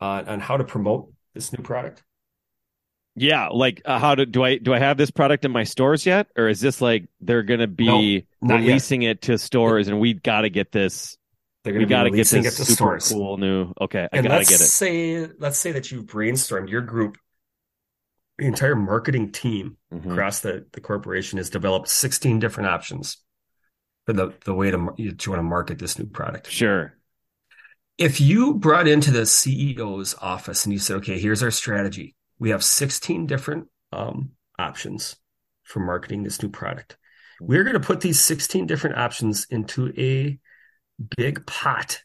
[0.01, 2.03] on on how to promote this new product.
[3.15, 6.05] Yeah, like uh, how do do I do I have this product in my stores
[6.05, 8.67] yet, or is this like they're gonna be not yet.
[8.67, 11.15] releasing it to stores, and we got to get this?
[11.63, 13.11] They're going to be got to get this it to super stores.
[13.11, 13.71] cool new.
[13.79, 14.65] Okay, I gotta get it.
[14.65, 17.17] say let's say that you've brainstormed your group,
[18.37, 20.11] the entire marketing team Mhm.
[20.11, 23.17] across the, the corporation has developed 16 different options
[24.05, 26.49] for the, the way to, you want to market this new product.
[26.49, 26.97] Sure.
[27.97, 32.15] If you brought into the CEO's office and you said, okay, here's our strategy.
[32.39, 35.15] We have 16 different um, options
[35.63, 36.97] for marketing this new product.
[37.39, 40.39] We're going to put these 16 different options into a
[41.17, 42.01] big pot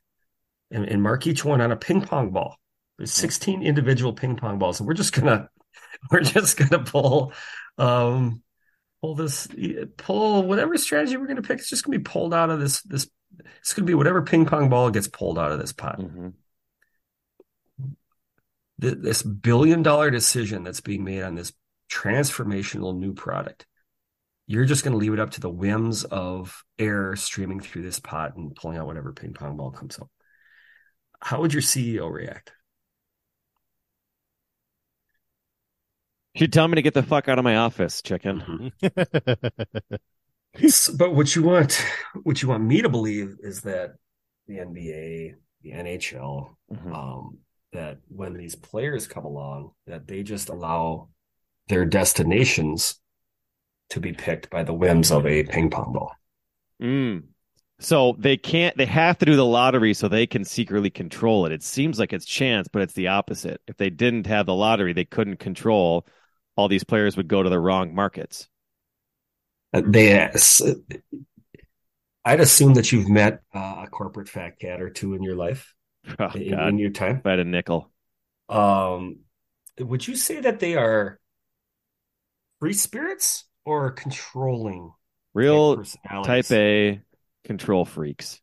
[0.71, 2.57] and, and mark each one on a ping pong ball.
[2.99, 5.49] There's 16 individual ping pong balls, and we're just gonna
[6.11, 7.33] we're just gonna pull
[7.79, 8.43] um
[9.01, 9.49] pull this
[9.97, 11.59] pull whatever strategy we're gonna pick.
[11.59, 13.09] It's just gonna be pulled out of this this.
[13.61, 15.99] It's gonna be whatever ping pong ball gets pulled out of this pot.
[16.01, 16.35] Mhm.
[18.81, 21.53] Th- This billion dollar decision that's being made on this
[21.91, 23.67] transformational new product.
[24.47, 28.01] You're just going to leave it up to the whims of air streaming through this
[28.01, 30.09] pot and pulling out whatever ping pong ball comes up.
[31.21, 32.53] How would your CEO react?
[36.39, 38.73] She'd tell me to get the fuck out of my office, chicken.
[40.97, 41.85] But what you want,
[42.23, 43.93] what you want me to believe is that
[44.47, 46.95] the NBA, the NHL, Mhm.
[46.95, 47.39] um,
[47.73, 51.09] that when these players come along, that they just allow
[51.69, 52.99] their destinations
[53.91, 56.13] to be picked by the whims of a ping pong ball.
[56.83, 57.25] Mm.
[57.79, 58.77] So they can't.
[58.77, 61.53] They have to do the lottery so they can secretly control it.
[61.53, 63.61] It seems like it's chance, but it's the opposite.
[63.69, 66.07] If they didn't have the lottery, they couldn't control.
[66.59, 68.49] All these players would go to the wrong markets.
[69.73, 70.29] Uh, They,
[72.25, 75.73] I'd assume that you've met uh, a corporate fat cat or two in your life,
[76.19, 77.19] Oh in, in your time.
[77.19, 77.91] if I had a nickel.
[78.49, 79.21] Um,
[79.79, 81.21] would you say that they are
[82.61, 84.93] free spirits or controlling
[85.35, 85.85] Real
[86.25, 87.01] type A
[87.45, 88.41] control freaks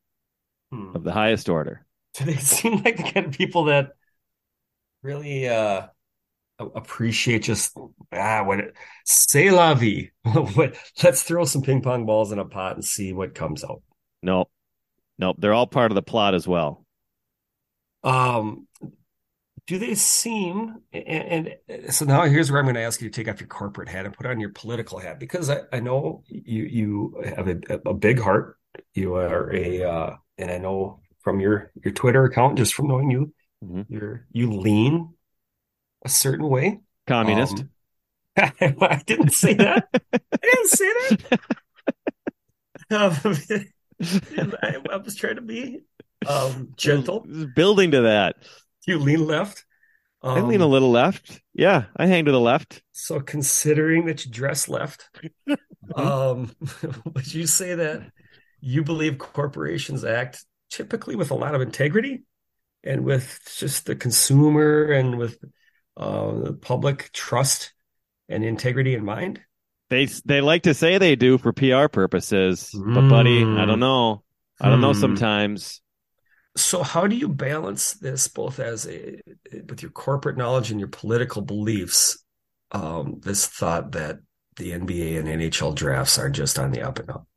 [0.71, 0.95] Hmm.
[0.95, 1.85] of the highest order.
[2.13, 3.91] Do they seem like the kind of people that
[5.03, 5.87] really uh
[6.59, 7.75] appreciate just
[8.13, 8.59] ah what
[9.05, 10.11] say la vie?
[10.53, 13.81] what let's throw some ping pong balls in a pot and see what comes out.
[14.21, 14.49] Nope.
[15.17, 15.37] Nope.
[15.39, 16.85] They're all part of the plot as well.
[18.03, 18.67] Um,
[19.67, 23.15] do they seem and, and so now here's where I'm going to ask you to
[23.15, 26.23] take off your corporate hat and put on your political hat because I, I know
[26.27, 28.57] you you have a, a big heart.
[28.93, 33.09] You are a uh, and I know from your your Twitter account, just from knowing
[33.09, 33.85] you, Mhm.
[33.89, 35.14] you're you lean
[36.05, 36.79] a certain way.
[37.07, 37.59] Communist.
[37.59, 37.69] Um,
[38.81, 39.87] I didn't say that.
[40.13, 41.39] I didn't say that.
[42.89, 43.37] Um,
[44.61, 45.81] I, I was trying to be
[46.27, 47.25] um, gentle.
[47.55, 48.35] Building to that.
[48.85, 49.65] You lean left.
[50.21, 51.41] I lean a Um, little left.
[51.53, 52.81] Yeah, I hang to the left.
[52.93, 55.09] So considering that you dress left,
[55.95, 56.51] um,
[57.13, 58.11] would you say that
[58.59, 62.23] you believe corporations act typically with a lot of integrity
[62.83, 65.37] and with just the consumer and with
[65.97, 67.73] uh, the public trust
[68.29, 69.41] and integrity in mind?
[69.89, 73.65] They they like to say they do for PR purposes, but buddy, I Mm.
[73.65, 74.23] don't know.
[74.59, 74.93] I don't know Hmm.
[74.93, 75.81] sometimes.
[76.57, 79.19] So how do you balance this both as a
[79.67, 82.17] with your corporate knowledge and your political beliefs?
[82.71, 84.19] Um, this thought that
[84.55, 87.27] the NBA and NHL drafts are just on the up and up.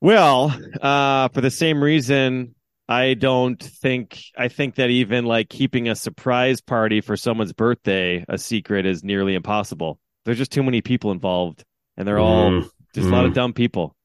[0.00, 2.55] Well, uh, for the same reason,
[2.88, 8.24] I don't think I think that even like keeping a surprise party for someone's birthday
[8.28, 9.98] a secret is nearly impossible.
[10.24, 11.64] There's just too many people involved,
[11.96, 13.34] and they're all Mm, just a lot of mm.
[13.34, 13.96] dumb people.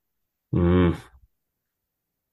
[0.54, 0.96] mm.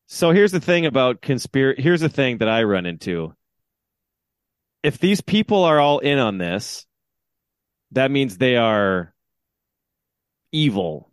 [0.06, 1.82] So here's the thing about conspiracy.
[1.82, 3.34] Here's the thing that I run into.
[4.82, 6.86] If these people are all in on this,
[7.92, 9.14] that means they are
[10.52, 11.10] evil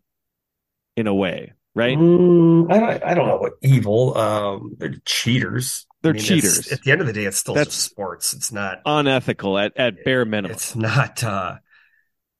[0.95, 1.97] in a way, right?
[1.97, 4.17] Mm, I don't, I don't know what evil.
[4.17, 5.85] Um, they're cheaters.
[6.01, 6.71] They're I mean, cheaters.
[6.71, 8.33] At the end of the day, it's still That's- just sports.
[8.33, 8.81] It's not.
[8.85, 10.51] Unethical at, at bare minimum.
[10.51, 11.23] It's not.
[11.23, 11.57] Uh,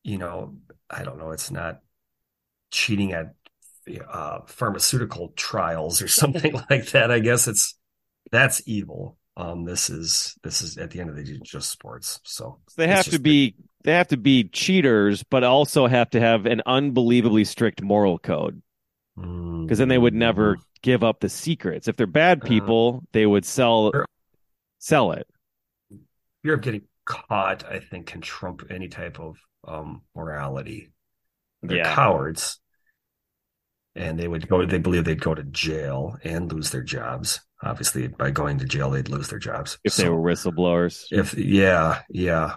[0.03, 0.55] you know,
[0.89, 1.81] I don't know, it's not
[2.71, 3.33] cheating at
[4.07, 7.11] uh, pharmaceutical trials or something like that.
[7.11, 7.75] I guess it's
[8.31, 9.17] that's evil.
[9.37, 12.21] Um, this is this is at the end of the day just sports.
[12.23, 16.19] So, so they have to be they have to be cheaters, but also have to
[16.21, 18.61] have an unbelievably strict moral code.
[19.15, 19.77] Because mm.
[19.77, 21.87] then they would never give up the secrets.
[21.87, 23.91] If they're bad uh, people, uh, they would sell
[24.79, 25.27] sell it.
[26.43, 29.37] Fear of getting caught, I think, can trump any type of
[29.67, 30.91] um, morality.
[31.63, 31.95] They're yeah.
[31.95, 32.59] cowards,
[33.95, 34.65] and they would go.
[34.65, 38.89] They believe they'd go to jail and lose their jobs obviously by going to jail
[38.89, 42.55] they'd lose their jobs if so, they were whistleblowers if yeah yeah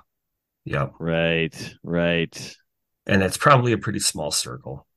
[0.65, 2.57] yeah right right
[3.07, 4.88] and it's probably a pretty small circle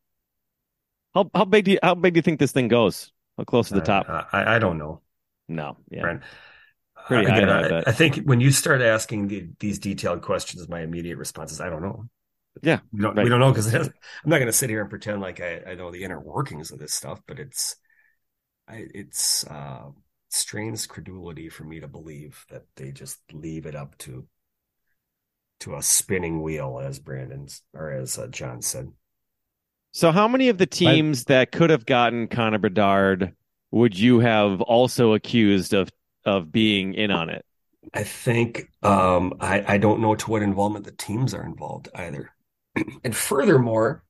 [1.14, 3.70] how how big do you how big do you think this thing goes how close
[3.70, 5.02] to the top i i, don't know
[5.48, 6.22] no yeah Brent.
[7.08, 10.82] Pretty Again, high, I, I, think when you start asking the, these detailed questions, my
[10.82, 12.06] immediate response is, I don't know.
[12.62, 13.24] Yeah, we don't, right.
[13.24, 13.92] we don't know because I'm
[14.26, 16.80] not going to sit here and pretend like I, I know the inner workings of
[16.80, 17.76] this stuff, but it's
[18.68, 19.90] I, it's uh,
[20.30, 24.28] strains credulity for me to believe that they just leave it up to
[25.62, 28.92] to a spinning wheel, as Brandon's or as uh, Jon said.
[29.92, 33.34] So, how many of the teams that could have gotten Connor Bedard
[33.72, 35.90] would you have also accused of
[36.26, 37.46] of being in on it?
[37.94, 42.32] I think um, I, I don't know to what involvement the teams are involved either.
[43.04, 44.04] and furthermore,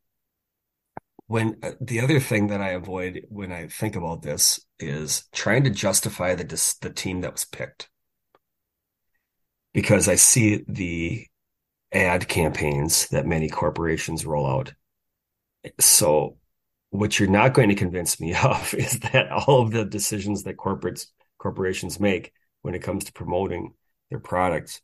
[1.28, 5.64] when uh, the other thing that I avoid when I think about this is trying
[5.64, 6.44] to justify the
[6.82, 7.90] the team that was picked
[9.74, 11.26] because I see the
[11.94, 14.74] ad campaigns that many corporations roll out.
[15.80, 16.38] So
[16.90, 20.58] what you're not going to convince me of is that all of the decisions that
[20.58, 21.08] corporates
[21.38, 22.32] corporations make
[22.62, 23.74] when it comes to promoting
[24.10, 24.82] their products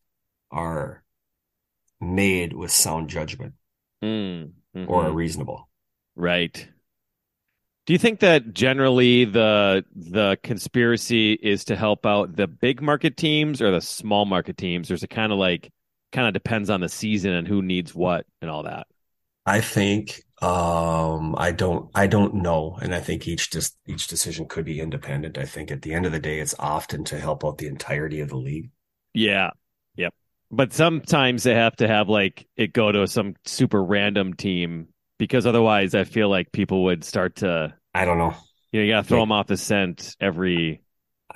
[0.51, 1.03] are
[2.01, 3.53] made with sound judgment
[4.03, 4.89] mm, mm-hmm.
[4.89, 5.69] or reasonable.
[6.15, 6.67] Right.
[7.85, 13.15] Do you think that generally the the conspiracy is to help out the big market
[13.15, 14.89] teams or the small market teams?
[14.89, 15.71] There's a kind of like
[16.11, 18.87] kind of depends on the season and who needs what and all that.
[19.45, 24.47] I think um I don't I don't know and I think each just each decision
[24.47, 25.37] could be independent.
[25.37, 28.19] I think at the end of the day it's often to help out the entirety
[28.19, 28.69] of the league.
[29.13, 29.51] Yeah.
[29.95, 30.13] Yep.
[30.51, 35.45] But sometimes they have to have like it go to some super random team because
[35.45, 37.73] otherwise I feel like people would start to.
[37.93, 38.35] I don't know.
[38.71, 39.23] You know, you got to throw yeah.
[39.23, 40.81] them off the scent every,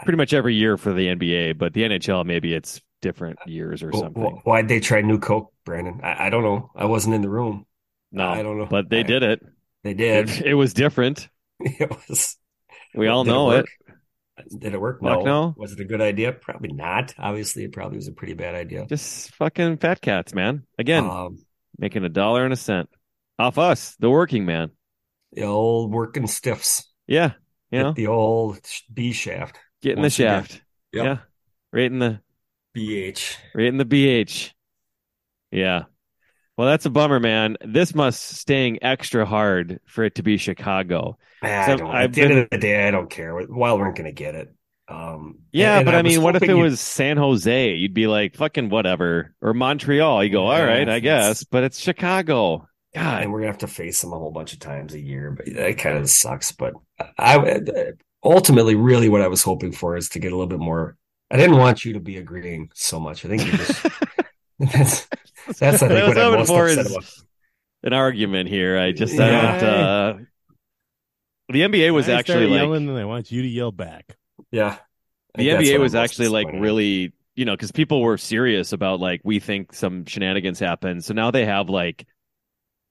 [0.03, 3.91] pretty much every year for the NBA, but the NHL maybe it's different years or
[3.93, 4.41] something.
[4.43, 6.01] Why'd they try New Coke, Brandon?
[6.03, 6.69] I, I, don't know.
[6.75, 7.65] I wasn't in the room.
[8.11, 8.65] No, I don't know.
[8.65, 9.45] But they I, did it.
[9.83, 10.29] They did.
[10.29, 11.29] It, it was different.
[11.59, 12.37] it was.
[12.93, 14.59] We all know it, it.
[14.59, 15.01] Did it work?
[15.01, 15.21] No.
[15.21, 15.53] no.
[15.57, 16.33] Was it a good idea?
[16.33, 17.13] Probably not.
[17.17, 18.85] Obviously, it probably was a pretty bad idea.
[18.87, 20.65] Just fucking fat cats, man.
[20.77, 21.37] Again, um,
[21.77, 22.89] making a dollar and a cent
[23.39, 24.71] off us, the working man.
[25.33, 26.91] The old working stiffs.
[27.07, 27.33] Yeah.
[27.71, 27.93] You know?
[27.93, 28.59] the old
[28.93, 29.57] B shaft.
[29.81, 30.61] Getting the shaft.
[30.91, 31.05] Yep.
[31.05, 31.17] Yeah.
[31.71, 32.19] Right in the
[32.75, 33.37] BH.
[33.55, 34.51] Right in the BH.
[35.51, 35.83] Yeah.
[36.61, 37.57] Well, that's a bummer, man.
[37.65, 41.17] This must sting extra hard for it to be Chicago.
[41.41, 42.31] so At the been...
[42.31, 43.33] end of the day, I don't care.
[43.49, 44.53] Wild weren't going to get it.
[44.87, 47.73] Um, yeah, and, but I, I mean, what if it was San Jose?
[47.73, 49.33] You'd be like, fucking whatever.
[49.41, 50.23] Or Montreal.
[50.23, 51.43] You go, all right, I guess.
[51.43, 52.67] But it's Chicago.
[52.93, 55.31] God, and we're gonna have to face them a whole bunch of times a year,
[55.31, 56.51] but that kind of sucks.
[56.51, 56.75] But
[57.17, 57.93] I
[58.23, 60.95] ultimately, really, what I was hoping for is to get a little bit more.
[61.31, 63.25] I didn't want you to be agreeing so much.
[63.25, 63.87] I think you just
[64.59, 65.07] that's
[65.59, 67.05] that's I think what I'm most for about.
[67.83, 68.77] An argument here.
[68.77, 69.55] I just yeah.
[69.55, 69.69] I don't.
[69.69, 70.17] Uh,
[71.49, 74.15] the NBA was actually like, yelling, and I want you to yell back.
[74.51, 74.77] Yeah,
[75.35, 79.39] the NBA was actually like really, you know, because people were serious about like we
[79.39, 82.05] think some shenanigans happened, so now they have like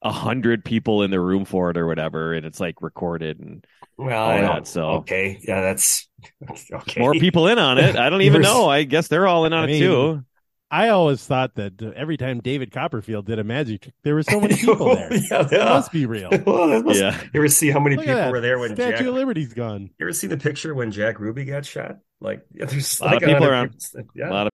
[0.02, 3.66] a hundred people in the room for it or whatever, and it's like recorded and
[3.96, 4.66] well, all that.
[4.66, 6.08] So okay, yeah, that's
[6.72, 7.00] okay.
[7.00, 7.96] More people in on it.
[7.96, 8.68] I don't even know.
[8.68, 10.24] I guess they're all in on I mean, it too.
[10.72, 14.40] I always thought that every time David Copperfield did a magic trick, there were so
[14.40, 15.12] many people there.
[15.30, 15.62] yeah, yeah.
[15.62, 16.30] It must be real.
[16.46, 17.20] well, must, yeah.
[17.34, 19.06] You ever see how many Look people were there when Statue Jack...
[19.06, 19.90] of Liberty's gone?
[19.98, 21.98] You ever see the picture when Jack Ruby got shot?
[22.20, 23.70] Like, yeah, there's a lot like of people around.
[23.70, 24.30] People, yeah.
[24.30, 24.52] A lot of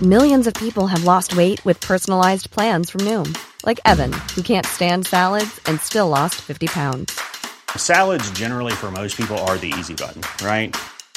[0.00, 4.64] Millions of people have lost weight with personalized plans from Noom, like Evan, who can't
[4.64, 7.20] stand salads and still lost 50 pounds.
[7.76, 10.74] Salads, generally, for most people, are the easy button, right?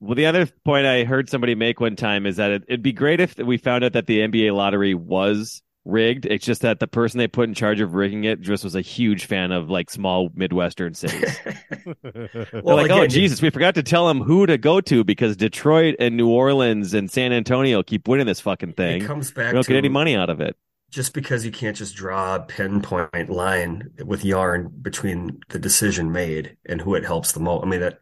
[0.00, 2.92] well, the other point I heard somebody make one time is that it, it'd be
[2.92, 6.26] great if we found out that the NBA lottery was rigged.
[6.26, 8.80] It's just that the person they put in charge of rigging it just was a
[8.80, 11.38] huge fan of like small Midwestern cities.
[12.02, 15.96] They're like, oh, Jesus, we forgot to tell them who to go to because Detroit
[15.98, 19.02] and New Orleans and San Antonio keep winning this fucking thing.
[19.02, 20.56] It comes back we don't to get any money out of it.
[20.90, 26.56] just because you can't just draw a pinpoint line with yarn between the decision made
[26.66, 27.64] and who it helps the most.
[27.64, 28.00] I mean that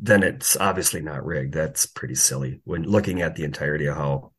[0.00, 1.54] then it's obviously not rigged.
[1.54, 4.32] That's pretty silly when looking at the entirety of how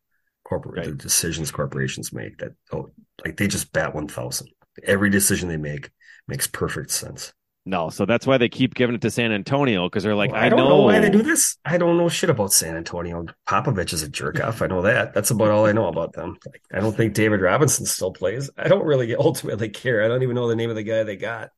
[0.43, 2.39] corporate the decisions corporations make.
[2.39, 2.89] That oh,
[3.24, 4.49] like they just bat one thousand.
[4.84, 5.91] Every decision they make
[6.28, 7.34] makes perfect sense.
[7.64, 10.41] No, so that's why they keep giving it to San Antonio because they're like, Well,
[10.41, 11.57] I, don't know, know why they do this.
[11.64, 13.28] I don't know shit about San Antonio.
[13.47, 14.64] Popovich is a jerk off.
[14.64, 15.14] I know that.
[15.14, 16.38] That's about all I know about them.
[16.43, 18.49] Like, I don't think David Robinson still plays.
[18.57, 20.03] I don't really ultimately care.
[20.03, 21.51] I don't even know the name of the guy they got.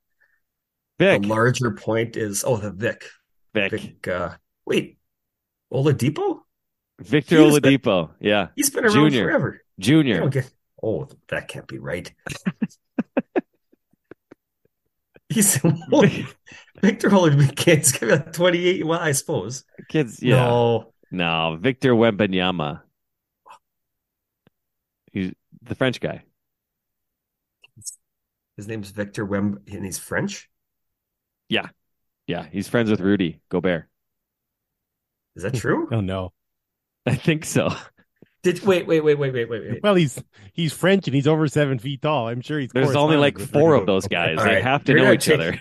[0.99, 1.21] Vic.
[1.21, 3.05] The larger point is oh the Vic.
[3.53, 3.71] Vic.
[3.71, 4.35] Vic uh,
[4.65, 4.97] wait.
[5.71, 6.39] Oladipo?
[6.99, 8.11] Victor He was been- Oladipo.
[8.19, 8.47] yeah.
[8.55, 9.23] He's been around Junior.
[9.25, 9.61] forever.
[9.79, 10.29] Junior.
[10.29, 10.51] get
[10.81, 12.13] oh that can't be right.
[15.29, 15.57] He's
[16.81, 18.85] Victor Oladipo kids give me 28.
[18.85, 19.63] Well, I suppose.
[19.89, 20.35] Kids, yeah.
[20.35, 20.93] No.
[21.11, 22.81] No, Victor Wembanyama.
[25.11, 25.31] He's
[25.61, 26.23] the French guy.
[28.57, 30.49] His name's Victor Wem and he's French.
[31.49, 31.69] Yeah.
[32.33, 32.45] Yeah.
[32.51, 33.85] He's friends with Rudy Gobert.
[35.35, 35.87] Is that true?
[35.91, 36.33] Oh no.
[37.05, 37.73] I think so.
[38.43, 39.83] Did wait, wait, wait, wait, wait, wait, wait.
[39.83, 40.21] Well, he's
[40.53, 42.27] he's French and he's over seven feet tall.
[42.27, 42.71] I'm sure he's.
[42.73, 44.37] There's only like four of those guys.
[44.37, 44.63] All They right.
[44.63, 45.59] have to You're know not each taking- other.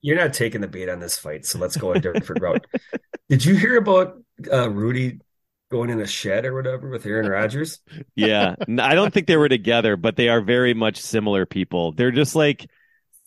[0.00, 2.64] You're not taking the bait on this fight, so let's go a different route.
[3.28, 4.16] Did you hear about
[4.52, 5.18] uh, Rudy
[5.72, 7.80] going in a shed or whatever with Aaron Rodgers?
[8.14, 8.54] Yeah.
[8.60, 11.92] I don't think they were together, but they are very much similar people.
[11.92, 12.70] They're just like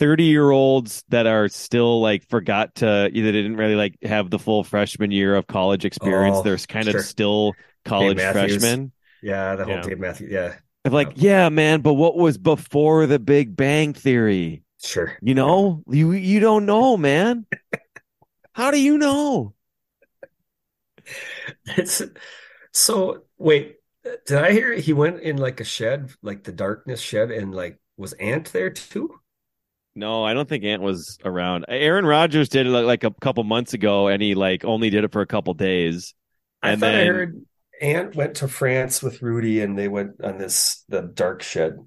[0.01, 4.39] 30 year olds that are still like forgot to either didn't really like have the
[4.39, 6.37] full freshman year of college experience.
[6.37, 7.01] Oh, They're kind sure.
[7.01, 7.53] of still
[7.85, 8.57] college Matthews.
[8.57, 8.91] freshmen.
[9.21, 9.81] Yeah, the whole Yeah.
[9.81, 10.31] Dave Matthews.
[10.31, 14.63] Yeah, I'm like, yeah, man, but what was before the Big Bang Theory?
[14.83, 15.15] sure.
[15.21, 17.45] You know, you you don't know, man.
[18.53, 19.53] How do you know?
[21.77, 22.01] It's
[22.73, 23.77] so wait.
[24.03, 27.79] Did I hear he went in like a shed, like the darkness shed, and like
[27.97, 29.20] was Ant there too?
[29.95, 31.65] No, I don't think Ant was around.
[31.67, 35.11] Aaron Rodgers did it like, a couple months ago, and he like only did it
[35.11, 36.13] for a couple days.
[36.61, 37.45] I And thought I then- heard
[37.81, 41.77] Ant went to France with Rudy, and they went on this the dark shed.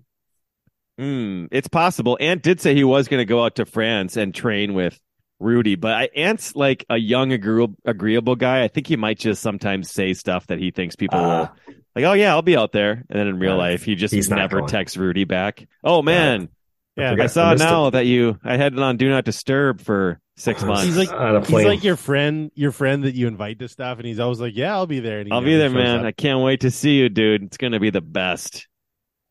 [0.98, 2.16] Hmm, it's possible.
[2.20, 5.00] Ant did say he was going to go out to France and train with
[5.40, 8.62] Rudy, but I, Ant's like a young, agreeable, agreeable guy.
[8.62, 11.52] I think he might just sometimes say stuff that he thinks people Ah.
[11.66, 12.04] will like.
[12.04, 14.62] Oh yeah, I'll be out there, and then in real Uh, life, he just never
[14.62, 15.66] texts Rudy back.
[15.82, 16.48] Oh man,
[16.96, 17.66] Yeah, forgot I to saw list it.
[17.66, 20.84] now that you I had it on Do Not Disturb for six months.
[20.84, 23.98] He's like on a he's like your friend, your friend that you invite to stuff,
[23.98, 26.00] and he's always like, "Yeah, I'll be there." And I'll be there, man.
[26.00, 26.04] up.
[26.06, 27.42] I can't wait to see you, dude.
[27.42, 28.68] It's gonna be the best.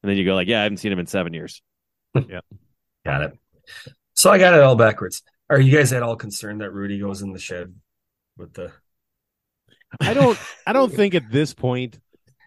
[0.02, 1.62] And then you go like, yeah, I haven't seen him in seven years.
[2.30, 2.42] Yeah,
[3.06, 3.40] got it.
[4.14, 5.24] So I got it all backwards.
[5.50, 7.74] Are you guys at all concerned that Rudy goes in the shed
[8.38, 8.72] with the?
[10.00, 10.38] I don't
[10.68, 12.00] I don't think at this point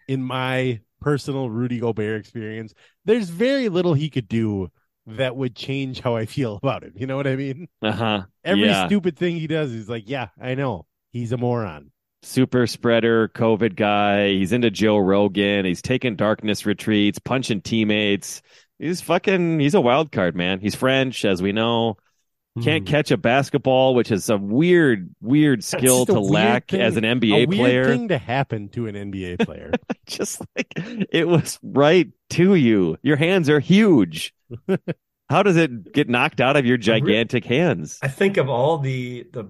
[0.07, 2.73] in my personal Rudy Gobert experience,
[3.05, 4.69] there's very little he could do
[5.07, 6.93] that would change how I feel about him.
[6.95, 7.67] You know what I mean?
[7.81, 8.21] Uh huh.
[8.43, 8.85] Every yeah.
[8.87, 10.85] stupid thing he does, he's like, Yeah, I know.
[11.11, 11.91] He's a moron.
[12.23, 14.29] super spreader, COVID guy.
[14.33, 15.65] He's into Joe Rogan.
[15.65, 18.41] He's taking darkness retreats, punching teammates.
[18.79, 19.59] He's fucking.
[19.59, 20.59] He's a wild card, man.
[20.59, 21.97] He's French, as we know.
[22.63, 22.91] Can't Hmm.
[22.91, 27.15] catch a basketball, which is a weird, weird skill to lack thing- as an a
[27.15, 27.85] NBA weird player.
[27.85, 29.71] thing to happen to an NBA player.
[30.07, 30.67] Just like
[31.11, 32.97] it was right to you.
[33.03, 34.33] Your hands are huge.
[35.29, 37.99] How does it get knocked out of your gigantic hands?
[38.01, 39.43] I think of all the the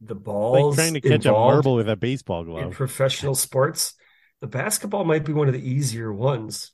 [0.00, 3.94] the like balls trying to catch a marble with a baseball glove in professional sports.
[4.40, 6.72] The basketball might be one of the easier ones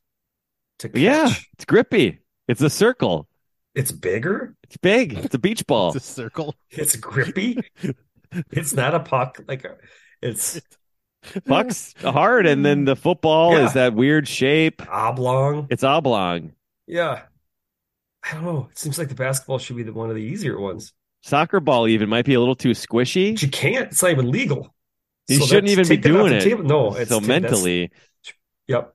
[0.80, 1.00] to catch.
[1.00, 2.20] Yeah, it's grippy.
[2.48, 3.28] It's a circle.
[3.74, 4.56] It's bigger.
[4.64, 5.14] It's big.
[5.14, 5.88] It's a beach ball.
[5.94, 6.56] It's a circle.
[6.70, 7.58] It's grippy.
[8.50, 9.40] it's not a puck.
[9.46, 9.76] Like a,
[10.20, 10.60] it's
[11.46, 13.66] Puck's hard, and then the football Yeah.
[13.66, 14.82] is that weird shape.
[14.90, 15.68] oblong.
[15.70, 16.52] It's oblong.
[16.86, 17.22] Yeah.
[18.22, 18.68] I don't know.
[18.70, 20.92] It seems like the basketball should be the one of the easier ones.
[21.22, 23.34] Soccer ball even might be a little too squishy.
[23.34, 23.90] But you can't.
[23.92, 24.74] It's not even legal.
[25.28, 26.40] You So shouldn't even be take that off doing it.
[26.42, 26.64] table.
[26.64, 27.90] No, it's so that's- mentally,
[28.68, 28.94] Yep.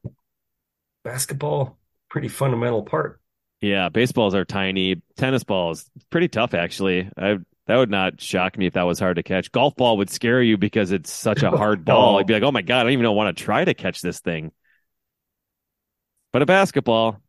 [1.04, 1.78] Basketball,
[2.10, 3.22] pretty fundamental part.
[3.62, 5.02] yeah, baseballs are tiny.
[5.18, 7.10] Tennis balls, pretty tough actually.
[7.18, 9.52] I that would not shock me if that was hard to catch.
[9.52, 11.84] Golf ball would scare you because it's such a hard oh.
[11.84, 12.12] ball.
[12.14, 12.20] No.
[12.20, 14.20] I'd be like, oh my god, I don't even want to try to catch this
[14.20, 14.52] thing.
[16.34, 17.22] But a basketball,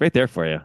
[0.00, 0.60] right there for you.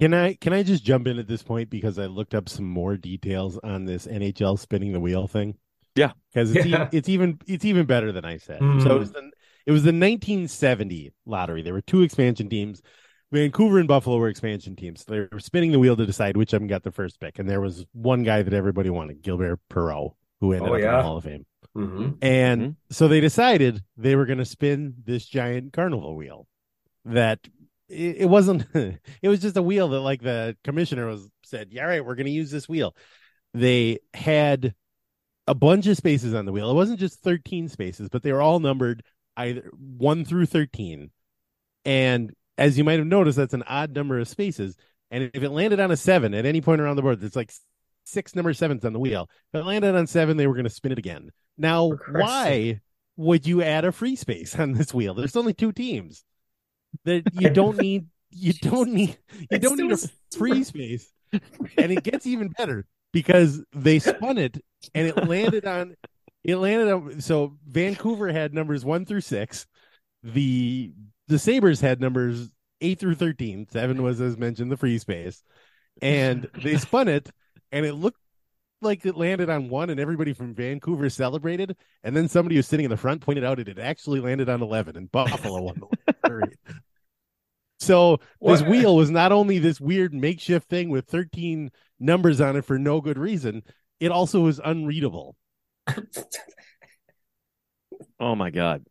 [0.00, 2.64] Can I can I just jump in at this point because I looked up some
[2.64, 5.56] more details on this NHL spinning the wheel thing?
[5.94, 6.12] Yeah.
[6.32, 6.84] because it's, Yeah.
[6.84, 8.60] e- it's even it's even better than I said.
[8.60, 8.80] Hmm.
[8.80, 9.30] So it was the
[9.66, 11.62] it was the 1970 lottery.
[11.62, 12.80] There were two expansion teams.
[13.30, 15.04] Vancouver and Buffalo were expansion teams.
[15.04, 17.48] They were spinning the wheel to decide which of them got the first pick, and
[17.48, 20.96] there was one guy that everybody wanted, Gilbert Perreault, who ended Oh, up in yeah.
[20.98, 21.46] the Hall of Fame.
[21.76, 22.10] Mm-hmm.
[22.20, 22.76] And Mhm.
[22.90, 26.46] so they decided they were going to spin this giant carnival wheel
[27.04, 27.40] that
[27.88, 31.82] it, it wasn't, it was just a wheel that like the commissioner was said, yeah,
[31.82, 32.94] all right, we're going to use this wheel.
[33.54, 34.74] They had
[35.46, 36.70] a bunch of spaces on the wheel.
[36.70, 39.02] It wasn't just 13 spaces, but they were all numbered
[39.36, 41.10] either one through 13.
[41.84, 44.76] And as you might have noticed, that's an odd number of spaces.
[45.10, 47.52] And if it landed on a seven at any point around the board, it's like
[48.04, 49.28] six number sevens on the wheel.
[49.52, 51.30] If it landed on seven, they were going to spin it again.
[51.58, 52.80] Now, why
[53.16, 55.14] would you add a free space on this wheel?
[55.14, 56.24] There's only two teams.
[57.04, 58.06] That you don't need.
[58.30, 59.18] You don't need.
[59.50, 59.98] You don't need a
[60.36, 61.10] free space.
[61.78, 64.58] And it gets even better because they spun it
[64.94, 65.94] and it landed on.
[66.44, 67.20] It landed on.
[67.20, 69.66] So Vancouver had numbers one through six.
[70.22, 70.92] The
[71.28, 72.48] the Sabres had numbers
[72.80, 73.66] eight through thirteen.
[73.70, 75.42] Seven was, as mentioned, the free space,
[76.00, 77.30] and they spun it,
[77.72, 78.20] and it looked
[78.80, 81.76] like it landed on one, and everybody from Vancouver celebrated.
[82.04, 84.62] And then somebody who's sitting in the front pointed out it had actually landed on
[84.62, 85.88] eleven, and Buffalo won the
[86.24, 86.56] lottery.
[87.78, 88.68] So this What?
[88.68, 93.00] wheel was not only this weird makeshift thing with 13 numbers on it for no
[93.00, 93.62] good reason,
[93.98, 95.36] it also was unreadable.
[98.20, 98.86] Oh my god.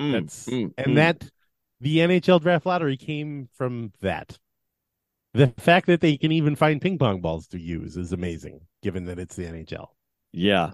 [0.00, 0.94] Mm, That's mm, and mm.
[0.96, 1.30] that
[1.80, 4.38] the NHL draft lottery came from that.
[5.34, 9.06] The fact that they can even find ping pong balls to use is amazing, given
[9.06, 9.88] that it's the NHL.
[10.32, 10.72] Yeah.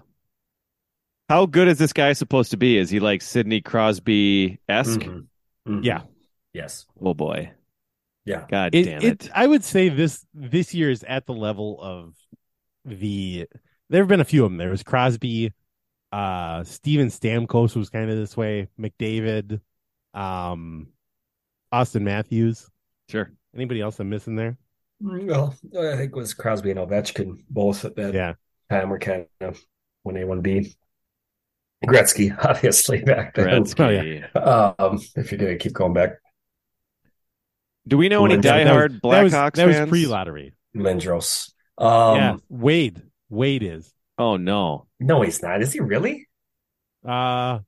[1.29, 2.77] How good is this guy supposed to be?
[2.77, 4.99] Is he like Sidney Crosby esque?
[4.99, 5.27] Mhm.
[5.67, 5.83] Mhm.
[5.85, 6.01] Yeah,
[6.53, 6.87] Yes.
[6.99, 7.51] Oh boy.
[8.25, 8.47] Yeah.
[8.49, 9.25] God it, damn it.
[9.25, 12.15] it- I would say this this year is at the level of
[12.83, 13.47] the.
[13.89, 14.57] There have been a few of them.
[14.57, 15.53] There was Crosby,
[16.11, 18.67] uh, Steven Stamkos was kind of this way.
[18.79, 19.61] McDavid,
[20.13, 20.89] um,
[21.73, 22.69] Auston Matthews.
[23.09, 23.31] Sure.
[23.55, 24.57] Anybody else I'm missing there?
[25.01, 28.33] Well, I think it was Crosby and Ovechkin both at that Yeah.
[28.69, 29.59] time were kind of
[30.03, 30.75] when A one B.
[31.85, 33.63] Gretzky, obviously back then.
[33.63, 34.35] Gretzky.
[34.35, 36.17] Um, if you're gonna keep going back,
[37.87, 39.89] Do we know any That- that diehard that was, Blackhawks that was fans?
[39.89, 40.53] pre lottery.
[40.75, 41.51] Lindros.
[41.77, 43.01] Um, yeah, Wade.
[43.29, 43.91] Wade is.
[44.17, 44.87] Oh no.
[44.99, 45.61] no, he's not.
[45.61, 46.27] Is he really?
[47.07, 47.59] Uh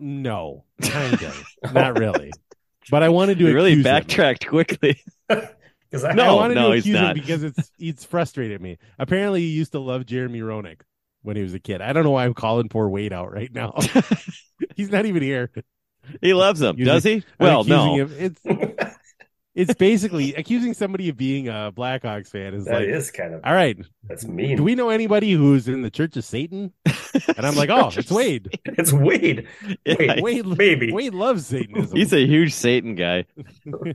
[0.00, 2.32] no, kind of, not really.
[2.90, 3.92] But I wanted to You really accuse him.
[3.92, 5.00] backtracked quickly.
[5.90, 8.78] Because I, I No, wanted no, to he's accuse him because it's it's frustrated me.
[8.98, 10.80] Apparently, he used to love Jeremy Roenick
[11.20, 11.82] when he was a kid.
[11.82, 13.74] I don't know why I'm calling poor Wade out right now.
[14.74, 15.50] He's not even here.
[16.22, 17.24] he loves him, does he?
[17.38, 17.94] Well, no.
[17.96, 18.40] him- It's
[19.54, 23.42] it's basically accusing somebody of being a Blackhawks fan is that like, is kind of
[23.44, 23.76] all right.
[24.04, 24.56] that's mean.
[24.56, 26.72] Do we know anybody who's in the Church of Satan?
[27.36, 28.58] And I'm like, oh, it's Wade.
[28.64, 29.46] It's Wade.
[29.84, 30.22] Yeah, Wade.
[30.22, 30.92] Wade, Maybe.
[30.92, 31.96] Wade loves Satanism.
[31.96, 33.26] He's a huge Satan guy.
[33.66, 33.94] Wade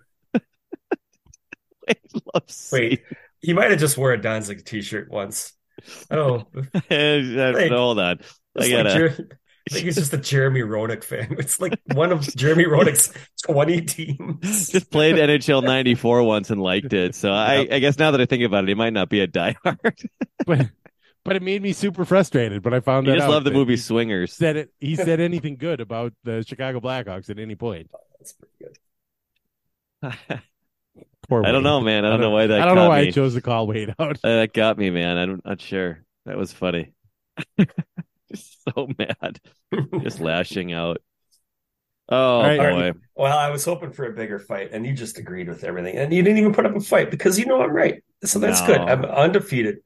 [2.33, 3.03] loves Wait,
[3.41, 5.53] he might have just wore a Danzig t-shirt once.
[6.11, 6.43] Oh,
[6.89, 7.53] Satan.
[7.53, 8.19] Like- Hold on.
[8.59, 8.93] I gotta.
[8.93, 9.29] Jer-
[9.71, 11.35] I think he's just a Jeremy Roenick fan.
[11.39, 13.13] It's like one of Jeremy Roenick's
[13.43, 14.69] 20 teams.
[14.69, 17.15] just played NHL '94 once and liked it.
[17.15, 19.27] So I, I guess now that I think about it, he might not be a
[19.27, 20.05] diehard.
[20.45, 20.69] but
[21.23, 22.63] but it made me super frustrated.
[22.63, 24.33] But I found he that just out loved the movie he Swingers.
[24.33, 24.69] Said it.
[24.79, 27.89] He said anything good about the Chicago Blackhawks at any point.
[28.19, 28.77] That's pretty good.
[31.27, 32.05] Poor I don't know, man.
[32.05, 33.07] I don't know why that I don't know why me.
[33.09, 34.17] I chose to call Wade out.
[34.23, 35.17] Uh, that got me, man.
[35.17, 36.03] I'm not sure.
[36.25, 36.93] That was funny.
[38.31, 39.39] Just so mad.
[40.01, 41.01] Just lashing out.
[42.09, 42.93] Oh right.
[42.93, 42.99] boy.
[43.15, 45.97] Well, I was hoping for a bigger fight, and you just agreed with everything.
[45.97, 48.01] And you didn't even put up a fight because you know I'm right.
[48.23, 48.67] So that's No.
[48.67, 48.77] good.
[48.79, 49.77] I'm undefeated.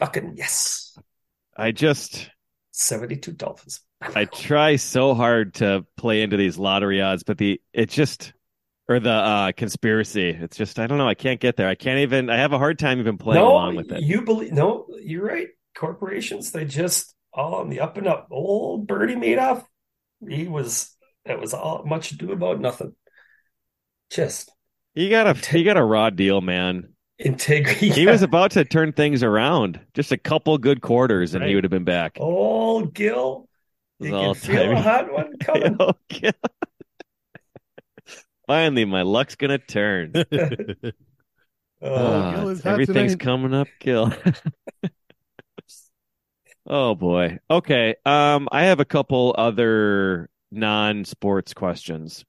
[0.00, 0.96] Fucking yes.
[1.56, 2.30] I just
[2.72, 3.80] 72 Dolphins.
[4.14, 8.32] I try so hard to play into these lottery odds, but the it just
[8.88, 10.30] or the uh conspiracy.
[10.30, 11.08] It's just I don't know.
[11.08, 11.68] I can't get there.
[11.68, 12.30] I can't even.
[12.30, 14.02] I have a hard time even playing no, along with it.
[14.02, 14.52] you believe?
[14.52, 15.48] No, you're right.
[15.76, 18.28] Corporations, they just all on the up and up.
[18.30, 19.64] Old Bernie Madoff,
[20.26, 20.94] he was.
[21.24, 22.94] That was all much ado about nothing.
[24.10, 24.50] Just
[24.94, 26.94] He got a he got a raw deal, man.
[27.18, 27.90] integrity.
[27.90, 29.80] He was about to turn things around.
[29.94, 32.16] Just a couple good quarters, and he would have been back.
[32.20, 33.48] Oh, Gil.
[34.00, 35.76] You All can feel a hot one coming.
[38.46, 40.12] Finally, my luck's gonna turn.
[41.80, 43.16] Oh, Ah, Gil is hot everything's tonight.
[43.16, 44.12] coming up, Gil.
[46.68, 47.38] Oh boy.
[47.50, 47.96] Okay.
[48.04, 52.24] Um, I have a couple other non-sports questions.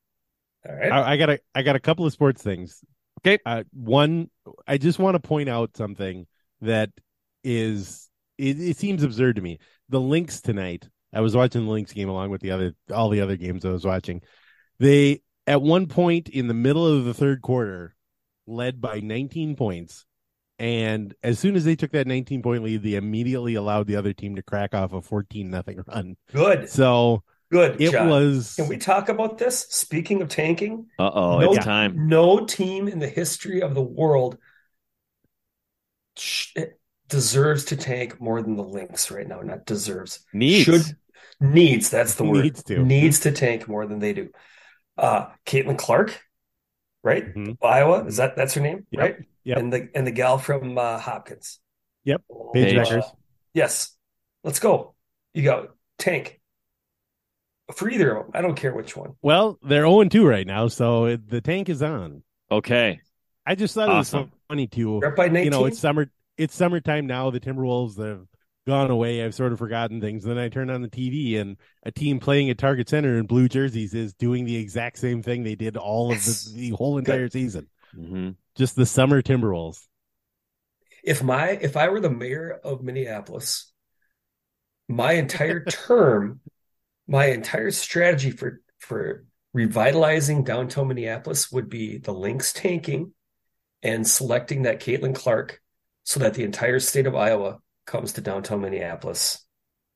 [0.68, 0.92] all right.
[0.92, 2.84] I, I got a I got a couple of sports things.
[3.20, 3.40] Okay.
[3.46, 4.30] Uh, one,
[4.68, 6.26] I just want to point out something
[6.62, 6.90] that
[7.44, 9.60] is it, it seems absurd to me.
[9.90, 10.88] The Lynx tonight.
[11.12, 13.72] I was watching the Lynx game along with the other all the other games I
[13.72, 14.22] was watching.
[14.80, 17.96] They at one point in the middle of the third quarter
[18.46, 20.06] led by 19 points.
[20.60, 24.12] And as soon as they took that 19 point lead, they immediately allowed the other
[24.14, 26.18] team to crack off a 14 nothing run.
[26.34, 26.70] Good.
[26.70, 27.82] So Good.
[27.82, 28.10] it Jon.
[28.10, 29.62] was Can we talk about this?
[29.70, 32.08] Speaking of tanking, Uh oh, No- it's time.
[32.10, 34.38] no team in the history of the world
[36.18, 36.54] sh-
[37.08, 39.42] deserves to tank more than the Lynx right now.
[39.42, 40.20] Not deserves.
[40.34, 40.66] Needs.
[40.66, 40.82] Should
[41.40, 41.90] needs.
[41.90, 42.44] That's the word.
[42.44, 42.84] Needs to.
[42.86, 44.30] Needs to tank more than they do.
[44.98, 46.22] Uh, Caitlin Clark,
[47.04, 47.34] right?
[47.34, 47.58] Mhm.
[47.64, 48.04] Iowa.
[48.06, 48.86] Is that that's her name?
[48.92, 49.02] Yep.
[49.02, 49.16] Right.
[49.50, 49.58] Yep.
[49.58, 51.60] And the and the gal from uh, Hopkins.
[52.04, 52.22] Yep.
[52.32, 52.76] Oh, Paige Paige.
[52.76, 53.06] Deckers.
[53.52, 53.98] Yes.
[54.44, 54.94] Let's go.
[55.34, 56.40] You go tank
[57.74, 58.32] for either of them.
[58.36, 59.16] I don't care which one.
[59.24, 62.22] Well, they're 0 2 right now, so it, the tank is on.
[62.52, 63.00] Okay.
[63.44, 64.20] I just thought Awesome.
[64.20, 65.00] it was funny too.
[65.00, 65.44] Rep by 19.
[65.46, 66.12] You know, it's summer.
[66.38, 67.32] It's summertime now.
[67.32, 68.28] The Timberwolves have
[68.68, 69.26] gone away.
[69.26, 70.24] I've sort of forgotten things.
[70.24, 73.50] Then I turn on the TV and a team playing at Target Center in blue
[73.50, 77.30] jerseys is doing the exact same thing they did all of the, the whole entire
[77.30, 77.68] season.
[77.94, 79.88] Hmm Just the summer Timberwolves.
[81.04, 83.72] if my if I were the mayor of Minneapolis,
[84.88, 86.42] my entire term,
[87.08, 93.14] my entire strategy for for revitalizing downtown Minneapolis would be the Lynx tanking
[93.82, 95.62] and selecting that Caitlin Clark
[96.04, 99.46] so that the entire state of Iowa comes to downtown Minneapolis.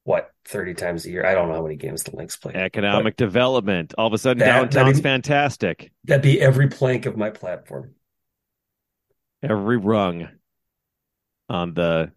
[0.06, 1.26] What, 30 times a year?
[1.26, 2.54] I don't know how many games the Lynx play.
[2.54, 3.94] Economic development.
[3.98, 5.92] All of a sudden, That- downtown's that'd- fantastic.
[6.04, 7.96] That'd be every plank of my platform.
[9.42, 10.28] Every rung
[11.50, 12.12] on the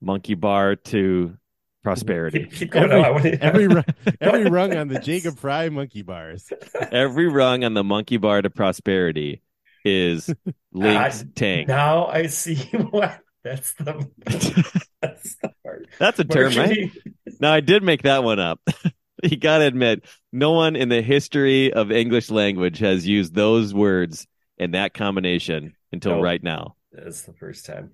[0.00, 1.36] monkey bar to
[1.82, 2.44] prosperity.
[2.44, 2.90] Keep, keep going.
[2.92, 3.82] Every- Every ru-
[4.20, 6.50] every rung on the Jacob Frey monkey bars.
[6.92, 9.42] Every rung on the monkey bar to prosperity
[9.84, 10.32] is
[10.72, 11.68] Lynx tank.
[11.68, 12.56] Now I see
[12.90, 14.08] what that's the
[15.02, 15.86] that's the part.
[15.98, 16.56] That's a term, right?
[16.56, 16.92] Marketing.
[17.40, 18.60] Now I did make that one up.
[19.22, 24.26] you gotta admit, no one in the history of English language has used those words
[24.58, 26.24] in that combination until Nope.
[26.24, 26.76] right now.
[26.92, 27.92] That's the first time.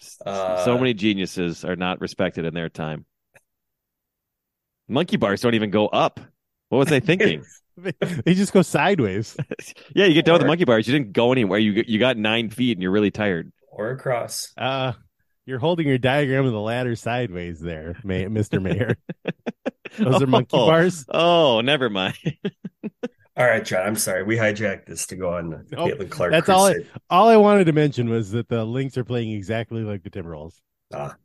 [0.00, 3.06] S- Uh, so many geniuses are not respected in their time.
[4.88, 6.20] Monkey bars don't even go up.
[6.68, 7.44] What was I thinking?
[7.76, 7.92] They,
[8.24, 9.36] they just go sideways.
[9.94, 10.86] yeah, you get done with the monkey bars.
[10.86, 11.58] You didn't go anywhere.
[11.58, 13.52] You you got nine feet and you're really tired.
[13.80, 14.52] Or across.
[14.58, 14.92] Uh,
[15.46, 18.60] you're holding your diagram of the ladder sideways there, May- Mr.
[18.62, 18.98] Mayor.
[19.98, 20.66] Those are monkey Oh.
[20.66, 21.06] bars.
[21.08, 22.14] Oh, never mind.
[23.38, 23.86] All right, Jon.
[23.86, 24.22] I'm sorry.
[24.22, 25.92] We hijacked this to go on Nope.
[25.98, 26.30] Caitlin Clark.
[26.32, 26.74] That's all I-
[27.08, 30.60] All I wanted to mention was that the Lynx are playing exactly like the Timberwolves.
[30.92, 31.16] Ah,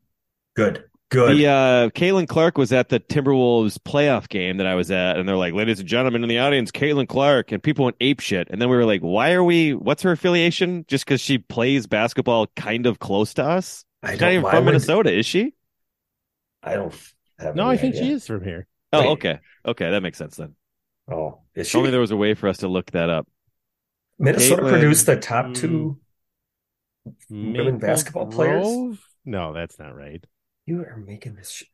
[0.56, 0.86] good.
[1.16, 1.38] Good.
[1.38, 5.28] The uh, Caitlin Clark was at the Timberwolves playoff game that I was at, and
[5.28, 8.50] they're like, "Ladies and gentlemen in the audience, Caitlin Clark," and people went ape shit.
[8.50, 9.74] And then we were like, "Why are we?
[9.74, 10.84] What's her affiliation?
[10.90, 13.86] Just because she plays basketball kind of close to us?
[14.04, 15.54] I She's not even from would- Minnesota, is she?
[16.62, 16.94] I don't
[17.40, 17.56] have.
[17.56, 18.68] No, I think she is from here.
[18.92, 19.08] Oh, Wait.
[19.12, 20.56] okay, okay, that makes sense then.
[21.10, 21.78] Oh, is If she?
[21.78, 23.28] Only there was a way for us to look that up.
[24.20, 25.98] Minnesota Caitlin- produced the top two.
[27.30, 28.98] Maple Women basketball players?
[29.24, 30.24] No, that's not right.
[30.66, 31.52] You are making this.
[31.52, 31.68] Shit.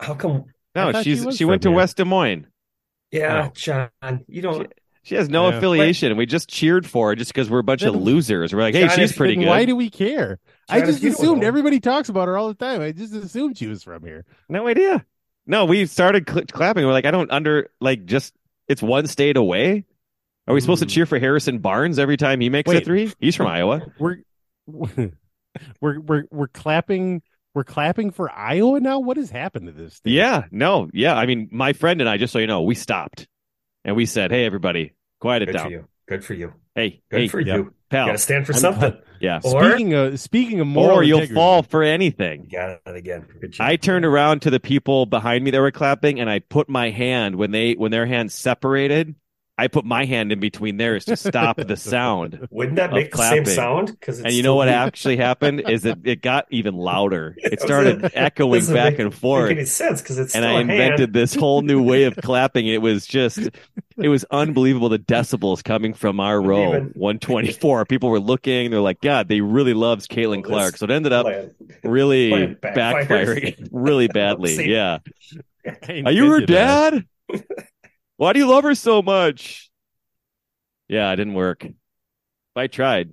[0.00, 0.46] How come?
[0.74, 1.76] No, she's she she went to from here.
[1.76, 2.46] West Des Moines.
[3.10, 3.52] Yeah, Oh.
[3.54, 3.90] Jon.
[4.26, 4.72] You don't.
[5.04, 5.56] She has no Yeah.
[5.56, 6.16] affiliation.
[6.16, 8.54] We just cheered for her just because we're a bunch of losers.
[8.54, 9.46] We're like, hey, Jon, she's pretty good.
[9.46, 10.38] Why do we care?
[10.68, 12.80] I Jon, if just assumed everybody talks about her all the time.
[12.80, 14.24] I just assumed she was from here.
[14.48, 15.04] No idea.
[15.46, 16.86] No, we started cl- clapping.
[16.86, 18.32] We're like, I don't under like just
[18.68, 19.84] it's one state away.
[20.46, 20.90] Are we supposed to Hmm.
[20.90, 23.12] cheer for Harrison Barnes every time he makes a three?
[23.20, 23.82] He's from Iowa.
[23.98, 24.18] We're
[24.66, 25.10] we're
[26.00, 27.22] we're we're clapping.
[27.54, 28.98] We're clapping for Iowa now.
[29.00, 29.98] What has happened to this?
[29.98, 30.14] Thing?
[30.14, 31.14] Yeah, no, yeah.
[31.14, 33.26] I mean, my friend and I, just so you know, we stopped
[33.84, 35.68] and we said, "Hey, everybody, quiet it down.
[35.68, 35.86] Good for you.
[36.08, 36.52] Good for you.
[36.74, 37.56] Hey, Good hey, for yep.
[37.56, 37.62] you.
[37.64, 38.96] You pal, got to stand for I'm- something.
[39.20, 42.44] yeah." Or- Speaking of speaking of moral Or you'll integrity- fall for anything.
[42.44, 43.26] You got it again.
[43.60, 46.88] I turned around to the people behind me that were clapping, and I put my
[46.90, 49.14] hand when they when their hands separated.
[49.62, 52.48] I put my hand in between theirs to stop the sound.
[52.50, 53.54] Wouldn't that of make the same clapping.
[53.54, 53.86] sound?
[53.92, 57.36] Because And you know what actually happened is that it got even louder.
[57.52, 59.50] It started a- echoing doesn't back make- and forth.
[59.50, 60.02] Make any sense?
[60.02, 60.70] Because it's and still I a hand.
[60.72, 62.66] invented this whole new way of clapping.
[62.66, 63.38] It was just,
[63.96, 64.88] it was unbelievable.
[64.88, 67.84] The decibels coming from our Wouldn't row, even- 124.
[67.84, 68.72] People were looking.
[68.72, 70.76] They're like, God, they really loves Caitlin Well, Clark.
[70.78, 71.54] So it ended up plan-
[71.84, 73.06] really plan backfires.
[73.06, 74.68] backfiring really badly.
[74.68, 74.98] Yeah.
[76.04, 77.04] Are you her dad?
[78.22, 79.68] Why do you love her so much?
[80.86, 81.66] Yeah, it didn't work.
[82.54, 83.10] I tried.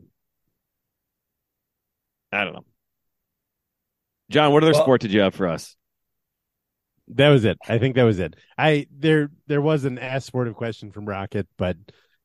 [2.31, 2.65] I don't know.
[4.29, 5.75] Jon, what other Well- sport did you have for us?
[7.07, 7.57] That was it.
[7.67, 8.35] I think that was it.
[8.55, 11.75] I there there was an ask sportive question from Rocket, but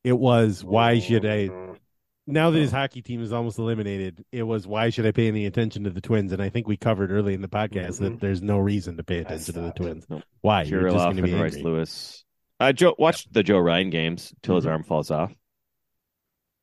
[0.02, 1.48] it was why should I
[2.26, 5.46] now that his hockey team is almost eliminated, it was why should I pay any
[5.46, 6.32] attention to the Twins?
[6.32, 8.20] And I think we covered early in the podcast that Mhm.
[8.20, 10.06] there's no reason to pay attention to the Twins.
[10.42, 10.64] Why?
[10.64, 11.62] You're just going to be angry.
[11.62, 12.23] Lewis.
[12.64, 14.70] I Joe watched the Joe Ryan games till his Mhm.
[14.70, 15.32] arm falls off.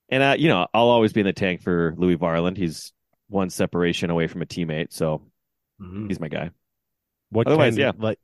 [0.09, 2.57] And uh, you know, I'll always be in the tank for Louie Varland.
[2.57, 2.91] He's
[3.27, 5.21] one separation away from a teammate, so
[5.81, 6.07] Mhm.
[6.09, 6.51] he's my guy.
[7.29, 8.19] What Otherwise, kind of- like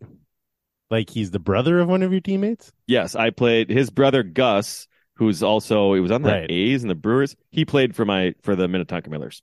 [0.90, 2.72] like he's the brother of one of your teammates?
[2.88, 6.52] Yes, I played his brother Gus, who's also he was on the Right.
[6.52, 7.36] A's and the Brewers.
[7.52, 9.42] He played for my for the Minnetonka Millers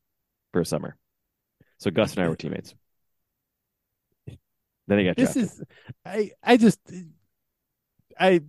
[0.53, 0.97] for a summer.
[1.79, 2.75] So Gus and I were teammates.
[4.87, 5.45] Then he got This drafted.
[5.45, 5.63] is
[6.05, 6.79] I I just
[8.19, 8.41] I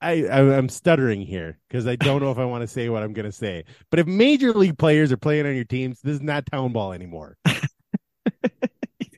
[0.00, 3.02] I I- I'm stuttering here because I don't know if I want to say what
[3.02, 3.64] I'm going to say.
[3.90, 6.92] But if major league players are playing on your teams, this is not town ball
[6.92, 7.36] anymore.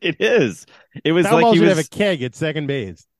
[0.01, 0.67] it is.
[1.05, 3.07] It was Town like ball he was have a keg at second base.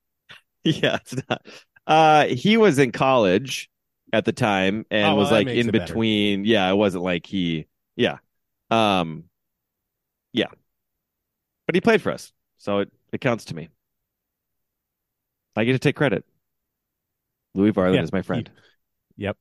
[0.63, 1.45] Yeah, it's not.
[1.87, 3.69] Uh, he was in college
[4.11, 5.85] at the time and Oh, well, was like in it better.
[5.85, 6.43] between.
[6.43, 7.65] Yeah, it wasn't like he.
[7.95, 8.17] Yeah,
[8.69, 9.23] um,
[10.33, 10.47] yeah,
[11.65, 13.69] but he played for us, so it it counts to me.
[15.55, 16.25] I get to take credit.
[17.55, 18.49] Louie Varland Yeah, is my friend.
[19.17, 19.37] Yep.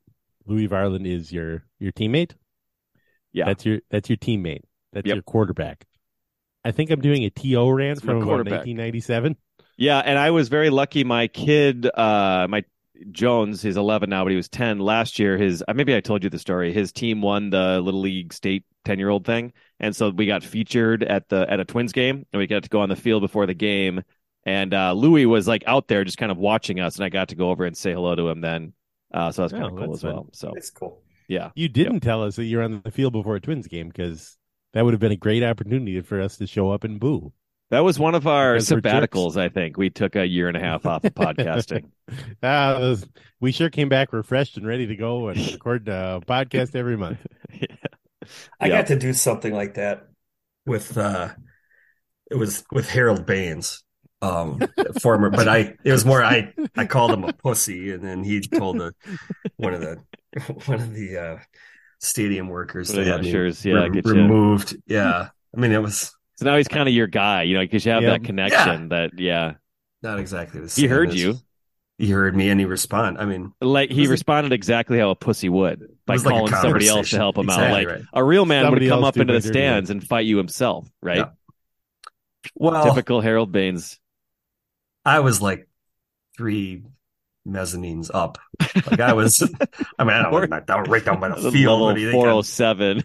[0.46, 2.32] Louie Varland is your your teammate.
[3.32, 3.46] Yeah.
[3.46, 4.62] That's your that's your teammate.
[4.92, 5.14] That's Yep.
[5.14, 5.86] your quarterback.
[6.64, 9.36] I think I'm doing a TO rant That's my from 1997.
[9.76, 11.04] Yeah, and I was very lucky.
[11.04, 12.64] My kid, uh, my
[13.12, 15.38] Jones, he's 11 now, but he was 10 last year.
[15.38, 16.72] His uh, maybe I told you the story.
[16.72, 20.42] His team won the little league state 10 year old thing, and so we got
[20.42, 23.22] featured at the at a Twins game, and we got to go on the field
[23.22, 24.02] before the game.
[24.48, 27.28] And uh, Louie was like out there, just kind of watching us, and I got
[27.28, 28.72] to go over and say hello to him then.
[29.12, 30.14] Uh, so that's kind Oh, of cool as fun.
[30.14, 30.28] well.
[30.32, 31.02] So That's cool.
[31.28, 34.36] yeah, You didn't tell us that you're on the field before a Twins game because
[34.72, 37.32] that would have been a great opportunity for us to show up and boo.
[37.70, 39.36] that was one of our Because sabbaticals.
[39.36, 41.90] I think we took a year and a half off of podcasting.
[42.42, 43.06] Ah, those,
[43.40, 47.18] we sure came back refreshed and ready to go and record a podcast every month.
[47.52, 47.66] yeah.
[48.60, 48.78] I Yeah.
[48.78, 50.08] got to do something like that
[50.66, 51.30] with uh
[52.30, 53.82] it was with Harold Baines,
[54.20, 54.60] um
[55.00, 58.40] former but I it was more I I called him a pussy and then he
[58.40, 58.92] told the
[59.56, 59.98] one of the
[60.66, 61.38] one of the uh
[62.00, 64.12] stadium workers One of to the have me ushers, yeah, re- get you.
[64.12, 64.76] removed.
[64.86, 65.28] Yeah.
[65.56, 67.92] I mean it was So now he's kind of your guy, you know, because you
[67.92, 68.20] have Yep.
[68.22, 68.88] that connection.
[68.88, 69.54] That yeah,
[70.02, 70.82] not exactly the same.
[70.82, 71.36] he heard as- you.
[72.00, 73.20] He heard me and he responded.
[73.20, 76.34] I mean Like he was a- responded exactly how a pussy would by was like
[76.34, 77.70] calling somebody else to help him out.
[77.72, 78.02] Like right.
[78.12, 81.18] a real man Somebody would come up into the stands and fight you himself, right?
[81.18, 81.28] Yeah.
[82.54, 83.98] well Typical Harold Baines.
[85.08, 85.68] I was like
[86.36, 86.84] three
[87.46, 88.38] mezzanines up.
[88.90, 89.42] Like I was
[89.98, 91.80] I mean I don't want to down right down by the field.
[91.80, 92.56] What do you Level think?
[92.60, 93.04] I'm- 407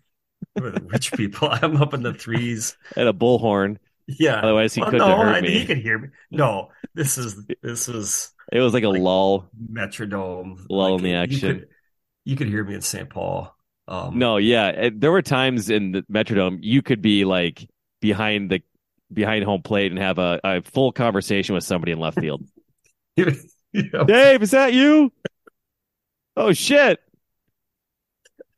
[0.59, 1.47] We're the rich people.
[1.61, 2.77] I'm up in the threes.
[2.97, 3.77] at a bullhorn.
[4.05, 4.35] Yeah.
[4.41, 5.59] Otherwise, he Well, couldn't no, heard I- me.
[5.59, 6.09] He could hear me.
[6.29, 9.49] No, this is this is It was like a Like- lull.
[9.71, 10.65] Metrodome.
[10.69, 11.59] Lull in the you action.
[11.59, 11.67] could,
[12.25, 13.09] you could hear me in St.
[13.09, 13.55] Paul.
[13.87, 17.67] Um, No, yeah, there were times in the Metrodome you could be like
[18.01, 18.61] behind the
[19.13, 22.43] behind home plate and have a, a full conversation with somebody in left field.
[23.75, 24.03] Yeah.
[24.05, 25.11] Dave, is that you?
[26.37, 26.99] Oh shit!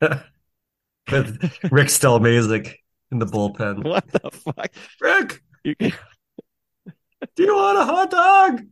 [0.00, 2.74] with Rick Stelmaszek
[3.10, 3.82] in the bullpen.
[3.82, 4.70] What the fuck?
[5.00, 8.62] Rick, You, do you want a hot dog?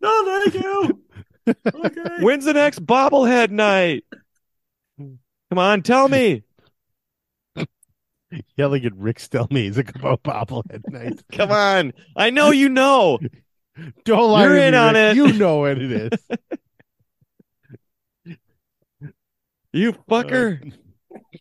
[0.00, 1.02] No, thank you.
[1.48, 2.16] Okay.
[2.22, 4.04] When's the next bobblehead night?
[4.98, 6.42] Come on, tell me.
[8.56, 11.22] Yelling at Rick Stelmaszek about bobblehead night.
[11.32, 11.92] Come on.
[12.16, 13.18] I know you know.
[14.04, 15.10] Don't lie You're to me, in on Rick.
[15.12, 15.16] it.
[15.16, 16.10] You know what it is.
[19.72, 20.72] You fucker.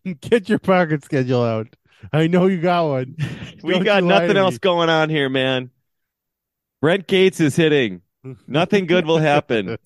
[0.06, 1.68] Uh, get your pocket schedule out.
[2.12, 3.16] I know you got one.
[3.64, 4.60] we don't got nothing else me.
[4.60, 5.70] going on here, man.
[6.82, 8.02] Brent Gates is hitting.
[8.48, 9.78] Nothing good will happen.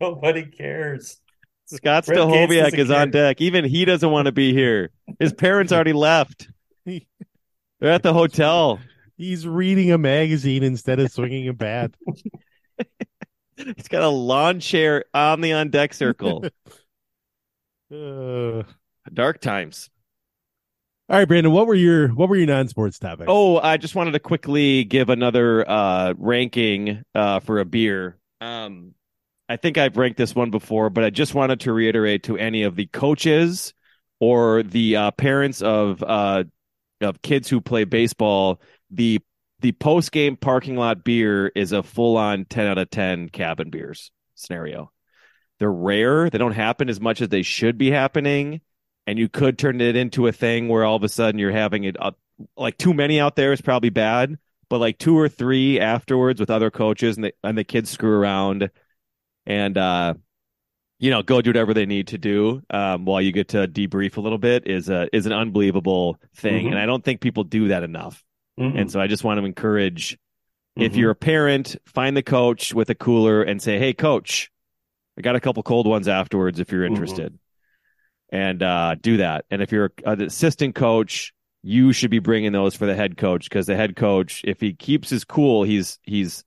[0.00, 1.20] Nobody cares.
[1.66, 3.40] Scott Stahoviak is on deck.
[3.40, 4.90] Even he doesn't want to be here.
[5.18, 6.48] His parents already left.
[6.84, 7.02] They're
[7.82, 8.78] at the hotel.
[9.16, 11.92] He's reading a magazine instead of swinging a bat.
[13.56, 16.44] He's got a lawn chair on the on deck circle.
[17.88, 18.64] Uh,
[19.14, 19.90] Dark times.
[21.08, 21.52] all right, Brandon.
[21.52, 23.26] What were your what were your non sports topics?
[23.28, 28.18] Oh, I just wanted to quickly give another uh, ranking uh, for a beer.
[28.40, 28.94] Um,
[29.48, 32.64] I think I've ranked this one before, but I just wanted to reiterate to any
[32.64, 33.74] of the coaches
[34.18, 36.44] or the uh, parents of uh,
[37.00, 39.20] of kids who play baseball, the
[39.60, 43.70] the post game parking lot beer is a full on ten out of ten cabin
[43.70, 44.90] beers scenario.
[45.58, 48.60] They're rare; they don't happen as much as they should be happening,
[49.06, 51.84] and you could turn it into a thing where all of a sudden you're having
[51.84, 52.12] it uh,
[52.56, 54.36] like too many out there is probably bad,
[54.68, 58.10] but like two or three afterwards with other coaches and the and the kids screw
[58.10, 58.70] around
[59.46, 60.14] and uh
[60.98, 64.16] you know go do whatever they need to do um while you get to debrief
[64.16, 66.70] a little bit is a is an unbelievable thing Mhm.
[66.70, 68.22] and I don't think people do that enough.
[68.58, 68.80] Mhm.
[68.80, 70.18] And so I just want to encourage
[70.76, 70.96] if Mhm.
[70.96, 74.50] you're a parent, find the coach with a cooler and say, "Hey coach,
[75.18, 76.88] I got a couple cold ones afterwards if you're Mhm.
[76.88, 77.38] interested."
[78.30, 79.44] And uh do that.
[79.50, 81.32] And if you're an assistant coach,
[81.62, 84.72] you should be bringing those for the head coach because the head coach if he
[84.72, 86.44] keeps his cool, he's he's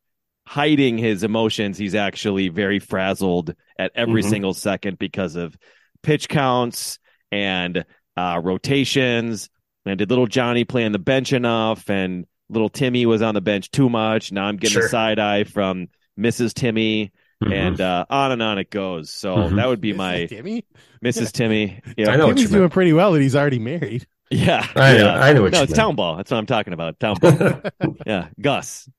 [0.49, 1.77] hiding his emotions.
[1.77, 4.29] He's actually very frazzled at every Mhm.
[4.31, 5.55] single second because of
[6.01, 6.97] pitch counts
[7.31, 7.85] and
[8.17, 9.47] uh, rotations.
[9.85, 11.87] And did little Johnny play on the bench enough?
[11.87, 14.31] And little Timmy was on the bench too much.
[14.31, 14.87] Now I'm getting Sure.
[14.87, 15.87] a side eye from
[16.19, 16.53] Mrs.
[16.55, 17.11] Timmy,
[17.43, 17.53] Mhm.
[17.53, 19.11] and uh, on and on it goes.
[19.13, 19.55] So Mhm.
[19.57, 20.65] that would be my Timmy.
[21.05, 21.31] Mrs.
[21.31, 21.79] Timmy.
[21.97, 24.07] Yeah, I know what Timmy's doing pretty well that he's already married.
[24.31, 25.13] yeah, I know, yeah.
[25.23, 25.75] I know what No, you it's meant.
[25.79, 26.17] town ball.
[26.17, 26.99] That's what I'm talking about.
[26.99, 27.61] Town ball.
[28.07, 28.89] yeah, Gus.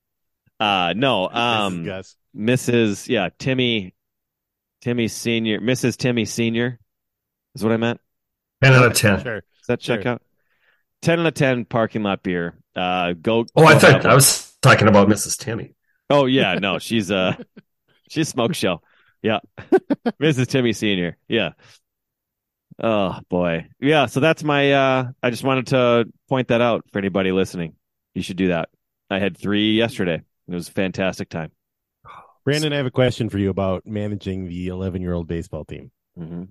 [0.61, 2.15] Uh, no, um, Gus.
[2.37, 3.07] Mrs.
[3.09, 3.95] Yeah, Timmy,
[4.81, 5.97] Timmy Senior, Mrs.
[5.97, 6.79] Timmy Senior,
[7.55, 7.99] is what I meant.
[8.61, 9.23] Ten out of ten.
[9.23, 9.41] Sure.
[9.41, 10.21] Does that check out?
[11.01, 12.59] Ten out of ten parking lot beer.
[12.75, 13.47] Uh, go.
[13.55, 15.35] Oh, I thought I was talking about Mrs.
[15.35, 15.73] Timmy.
[16.11, 17.33] Oh yeah, no, she's uh,
[18.09, 18.83] she's smoke show.
[19.23, 19.39] Yeah,
[20.21, 20.45] Mrs.
[20.45, 21.17] Timmy Senior.
[21.27, 21.53] Yeah.
[22.77, 24.05] Oh boy, yeah.
[24.05, 24.73] So that's my.
[24.73, 27.73] uh I just wanted to point that out for anybody listening.
[28.13, 28.69] You should do that.
[29.09, 30.21] I had three yesterday.
[30.51, 31.51] It was a fantastic time.
[32.43, 35.91] Brandon, I have a question for you about managing the 11 year old baseball team.
[36.17, 36.43] hmm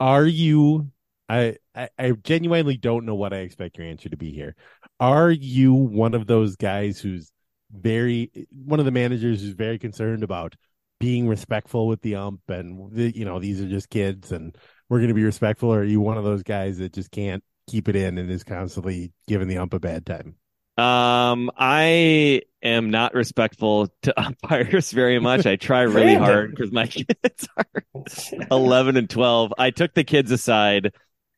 [0.00, 0.90] Are you?
[1.28, 4.54] I, I I genuinely don't know what I expect your answer to be here.
[5.00, 7.30] Are you one of those guys who's
[7.72, 10.54] very one of the managers who's very concerned about
[11.00, 14.56] being respectful with the ump and the, you know these are just kids and
[14.88, 15.72] we're going to be respectful?
[15.72, 18.44] Or are you one of those guys that just can't keep it in and is
[18.44, 20.36] constantly giving the ump a bad time?
[20.76, 25.46] Um, I am not respectful to umpires very much.
[25.46, 29.54] I try really hard because my kids are 11 and 12.
[29.58, 30.92] I took the kids aside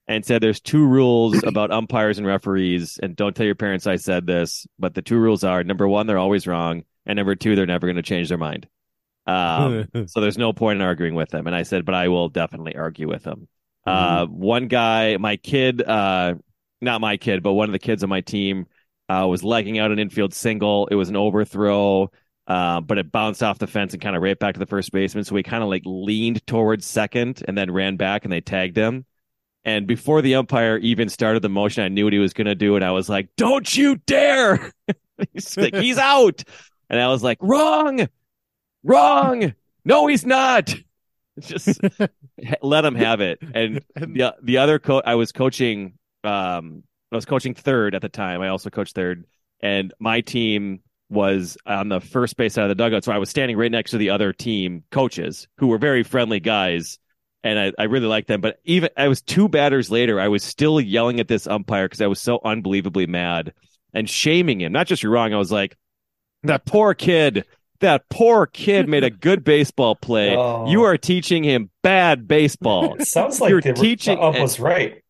[0.09, 3.97] and said there's two rules about umpires and referees and don't tell your parents I
[3.97, 7.55] said this, but the two rules are number 1 they're always wrong and number 2
[7.55, 8.66] they're never going to change their mind.
[9.26, 12.28] Um so there's no point in arguing with them and I said but I will
[12.28, 13.47] definitely argue with them.
[13.86, 16.34] Uh one guy, my kid uh
[16.80, 18.66] not my kid, but one of the kids on my team
[19.09, 20.87] uh, was legging out an infield single.
[20.89, 22.11] It was an overthrow,
[22.47, 24.93] uh, but it bounced off the fence and kind of right back to the first
[24.93, 25.25] baseman.
[25.25, 28.77] So he kind of like leaned towards second and then ran back and they tagged
[28.77, 29.05] him.
[29.65, 32.55] And before the umpire even started the motion, I knew what he was going to
[32.55, 32.77] do.
[32.77, 34.73] And I was like, don't you dare.
[35.33, 36.43] he's like, he's out.
[36.89, 38.09] And I was like, wrong,
[38.83, 39.55] wrong.
[39.85, 40.75] No, he's not.
[41.41, 41.81] Just
[42.63, 43.39] let him have it.
[43.55, 45.95] And the the other coach I was coaching
[46.25, 46.83] um
[47.13, 48.41] I was coaching third at the time.
[48.43, 49.25] I also coached third
[49.61, 50.81] and my team
[51.11, 53.05] was on the first base side of the dugout.
[53.05, 56.41] So I was standing right next to the other team coaches who were very friendly
[56.41, 56.99] guys.
[57.43, 58.41] And I, I really liked them.
[58.41, 62.01] But even I was two batters later, I was still yelling at this umpire because
[62.01, 63.55] I was so unbelievably mad
[63.95, 64.73] and shaming him.
[64.73, 65.33] Not just you're wrong.
[65.33, 65.77] I was like,
[66.43, 67.45] that poor kid,
[67.81, 70.37] that poor kid made a good baseball play.
[70.37, 70.69] Oh.
[70.69, 72.97] You are teaching him bad baseball.
[72.97, 75.03] It sounds like You're teaching- was right.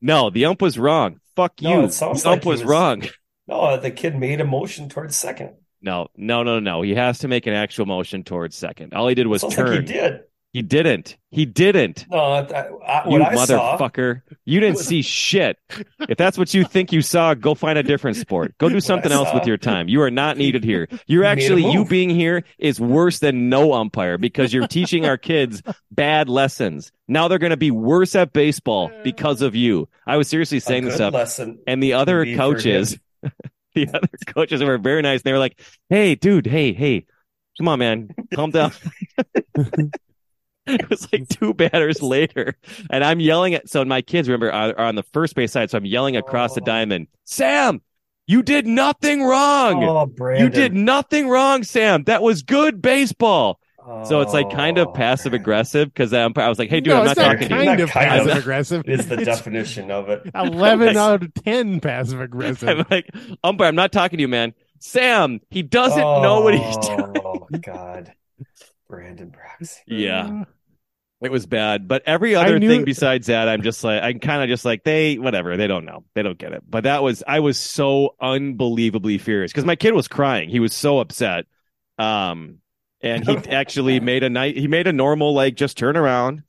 [0.00, 1.20] No, the ump was wrong.
[1.36, 1.88] Fuck you.
[1.90, 3.02] sounds the ump he was, was- wrong.
[3.48, 5.54] No, the kid made a motion towards second.
[5.80, 6.82] No, no, no, no.
[6.82, 8.94] He has to make an actual motion towards second.
[8.94, 9.66] All he did was turn.
[9.70, 10.20] like he did.
[10.52, 11.16] He didn't.
[11.30, 12.04] He didn't.
[12.10, 12.40] No, I,
[12.86, 13.78] I, You what I saw.
[13.78, 14.20] motherfucker.
[14.44, 15.56] You didn't was- see shit.
[16.00, 18.54] If that's what you think you saw, go find a different sport.
[18.58, 19.88] Go do something else saw- with your time.
[19.88, 20.88] You are not needed here.
[21.06, 24.66] You're He made a actually, you being here is worse than no umpire because you're
[24.66, 26.92] teaching our kids bad lessons.
[27.08, 29.88] Now they're going to be worse at baseball because of you.
[30.06, 31.14] I was seriously saying this up.
[31.14, 31.60] lesson.
[31.66, 32.98] And the other coaches,
[33.74, 35.22] the other coaches were very nice.
[35.22, 37.06] They were like, "Hey, dude, hey, hey,
[37.56, 38.72] come on, man, calm down."
[40.66, 42.54] it was like two batters later,
[42.90, 43.68] and I'm yelling at.
[43.68, 46.54] So my kids remember are, are on the first base side, so I'm yelling across
[46.54, 46.64] the Oh.
[46.64, 47.80] diamond, "Sam,
[48.28, 49.82] You did nothing wrong.
[49.82, 50.08] Oh,
[50.38, 52.04] you did nothing wrong, Sam.
[52.04, 53.58] That was good baseball.
[54.04, 57.00] So it's like kind of Oh, passive aggressive because I was like, "Hey, dude, no,
[57.02, 57.88] I'm it's not not talking to you." Kind of.
[57.90, 58.82] passive aggressive.
[58.86, 60.22] Is the definition of it.
[60.36, 62.68] 11 out of 10 passive aggressive.
[62.68, 63.10] I'm like,
[63.42, 64.54] umpire, I'm not talking to you, man.
[64.78, 67.12] Sam, he doesn't know what he's oh, doing.
[67.24, 68.12] Oh God,
[68.92, 69.80] Brandon Brox.
[69.86, 70.44] Yeah.
[71.22, 74.42] It was bad, but every other knew- thing besides that, I'm just like, I'm kind
[74.42, 76.62] of just like, they, whatever, they don't know, they don't get it.
[76.68, 80.50] But that was, I was so unbelievably furious because my kid was crying.
[80.50, 81.46] He was so upset.
[81.96, 82.58] Um,
[83.00, 86.42] and he actually made a night, he made a normal, like, just turn around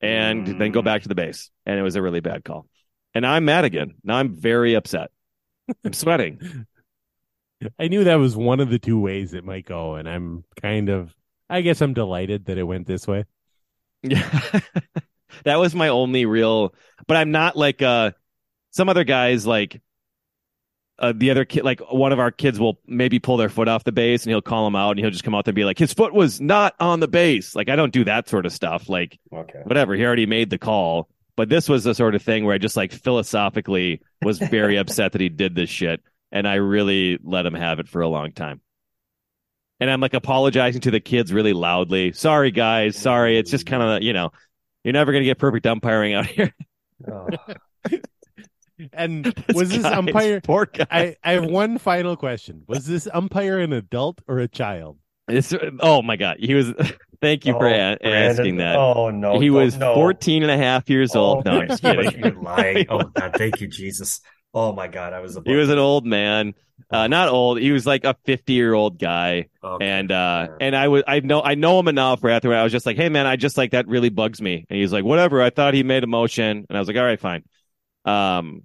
[0.00, 1.50] and then go back to the base.
[1.66, 2.66] And it was a really bad call.
[3.14, 3.94] And I'm mad again.
[4.04, 5.10] Now I'm very upset.
[5.84, 6.66] I'm sweating.
[7.78, 10.90] I knew that was one of the two ways it might go, and I'm kind
[10.90, 11.14] of,
[11.48, 13.24] I guess I'm delighted that it went this way.
[14.02, 14.60] Yeah.
[15.44, 16.74] that was my only real
[17.06, 18.12] but I'm not like uh
[18.70, 19.80] some other guys like
[20.98, 23.82] uh, the other kid like one of our kids will maybe pull their foot off
[23.82, 25.64] the base and he'll call him out and he'll just come out there and be
[25.64, 27.56] like his foot was not on the base.
[27.56, 28.88] Like I don't do that sort of stuff.
[28.88, 29.60] Like Okay.
[29.64, 31.08] whatever, he already made the call.
[31.36, 35.12] But this was the sort of thing where I just like philosophically was very upset
[35.12, 38.30] that he did this shit and I really let him have it for a long
[38.30, 38.60] time.
[39.84, 42.12] And I'm like apologizing to the kids really loudly.
[42.12, 42.96] Sorry, guys.
[42.96, 43.36] Sorry.
[43.36, 44.30] It's just kind of, you know,
[44.82, 46.54] you're never going to get perfect umpiring out here.
[47.06, 47.28] Oh,
[48.94, 50.40] And was this guy's umpire?
[50.40, 50.86] Poor guy.
[50.90, 52.62] I, I have one final question.
[52.66, 54.96] Was this umpire an adult or a child?
[55.28, 56.38] It's, oh my God.
[56.40, 56.72] He was,
[57.20, 58.76] thank you for oh, a- asking that.
[58.76, 59.94] Oh no, he was no.
[59.94, 61.46] 14 and a half years oh, old.
[61.46, 62.18] Oh, No, I'm just kidding.
[62.18, 62.86] you're lying.
[62.88, 64.22] Oh God, thank you, Jesus.
[64.54, 65.36] Oh my God, I was.
[65.36, 66.54] A he was an old man.
[66.90, 67.58] Uh, not old.
[67.58, 69.46] He was like a 50 year old guy.
[69.62, 69.88] Okay.
[69.88, 72.72] And uh and I was I know I know him enough where after I was
[72.72, 74.66] just like, hey man, I just like that really bugs me.
[74.68, 75.42] And he's like, whatever.
[75.42, 77.42] I thought he made a motion, and I was like, all right, fine.
[78.04, 78.62] Um,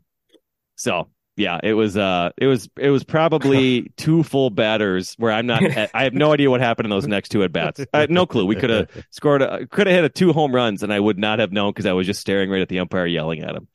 [0.75, 5.47] so yeah, it was uh it was it was probably two full batters where I'm
[5.47, 5.63] not.
[5.63, 7.83] I have no idea what happened in those next two at bats.
[7.93, 8.45] I have no clue.
[8.45, 9.41] We could have scored.
[9.71, 11.93] Could have hit a two home runs, and I would not have known because I
[11.93, 13.67] was just staring right at the umpire, yelling at him.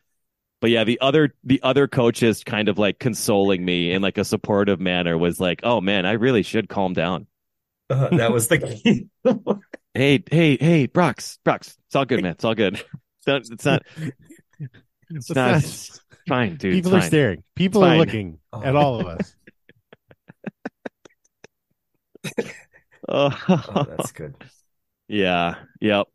[0.64, 4.24] But yeah, the other the other coaches kind of like consoling me in like a
[4.24, 7.26] supportive manner was like, "Oh man, I really should calm down."
[7.90, 9.08] Uh, that was the key.
[9.92, 12.32] Hey, hey, hey, Brox, Brox, it's all good, man.
[12.32, 12.82] It's all good.
[13.26, 13.42] It's not.
[13.50, 13.82] It's not.
[14.58, 14.70] It's
[15.10, 15.50] It's not.
[15.52, 16.72] not- It's fine, dude.
[16.72, 17.08] People it's are fine.
[17.10, 17.44] staring.
[17.54, 17.98] People It's are fine.
[17.98, 19.36] looking at all of us.
[23.06, 24.34] Oh, Oh, that's good.
[25.08, 25.56] yeah.
[25.82, 26.06] Yep.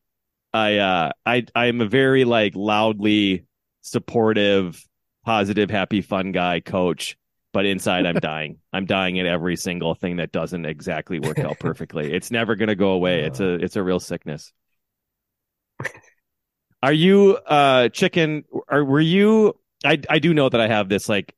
[0.54, 3.46] I uh I I'm a very like loudly
[3.82, 4.84] supportive,
[5.26, 7.18] positive, happy, fun guy coach,
[7.54, 8.60] but inside I'm dying.
[8.74, 12.14] I'm dying at every single thing that doesn't exactly work out perfectly.
[12.14, 13.24] It's never going to go away.
[13.24, 14.52] It's a it's a real sickness.
[16.82, 19.54] Are you uh chicken or were you
[19.84, 21.34] I I do know that I have this like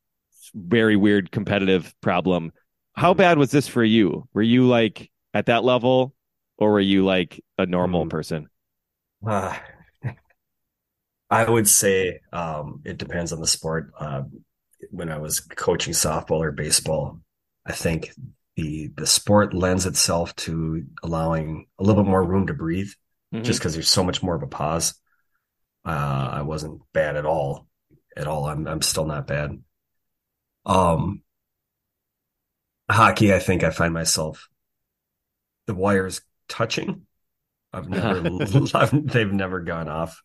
[0.53, 2.51] very weird competitive problem.
[2.93, 4.27] How bad was this for you?
[4.33, 6.13] Were you like at that level
[6.57, 8.09] or were you like a normal Mm.
[8.09, 8.49] person?
[9.25, 9.55] Uh,
[11.31, 13.93] I would say um, it depends on the sport.
[13.99, 14.23] Uh,
[14.91, 17.21] when I was coaching softball or baseball,
[17.65, 18.11] I think
[18.57, 22.91] the the sport lends itself to allowing a little bit more room to breathe,
[23.33, 23.43] Mhm.
[23.45, 24.95] just because there's so much more of a pause.
[25.85, 27.67] Uh, I wasn't bad at all,
[28.17, 28.45] at all.
[28.47, 29.63] I'm I'm still not bad.
[30.65, 31.23] Um,
[32.89, 34.49] hockey, I think I find myself
[35.67, 37.05] the wires touching.
[37.73, 38.39] I've never,
[38.75, 40.21] I've, they've never gone off.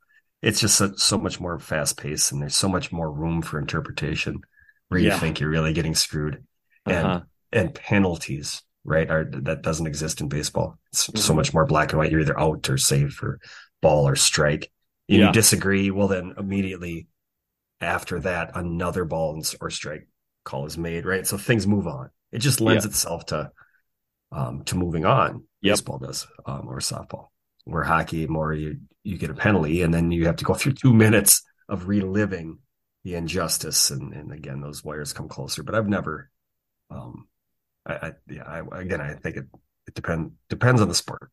[0.47, 3.59] It's just so, so much more fast paced, and there's so much more room for
[3.59, 4.43] interpretation
[4.89, 5.19] where you Yeah.
[5.19, 6.45] think you're really getting screwed,
[6.87, 7.21] and Uh-huh.
[7.53, 9.11] and penalties, right?
[9.11, 10.79] Are that doesn't exist in baseball.
[10.93, 11.37] It's so Mhm.
[11.37, 12.13] much more black and white.
[12.13, 13.41] You're either out or safe for
[13.83, 14.71] ball or strike.
[15.09, 15.27] And Yeah.
[15.27, 17.09] You disagree, well, then immediately
[17.81, 20.09] after that, another ball or strike
[20.45, 21.27] call is made, right?
[21.27, 22.11] So things move on.
[22.31, 23.51] It just lends itself to
[24.33, 25.45] um, to moving on.
[25.63, 25.73] Yep.
[25.73, 27.29] Baseball does, um, or softball.
[27.67, 30.73] Where hockey, more you you get a penalty, and then you have to go through
[30.73, 32.59] two minutes of reliving
[33.05, 35.63] the injustice, and and again those wires come closer.
[35.63, 36.31] But I've never,
[36.91, 37.29] um,
[37.85, 39.47] I, I yeah, I, again I think it
[39.87, 41.31] it depend depends on the sport.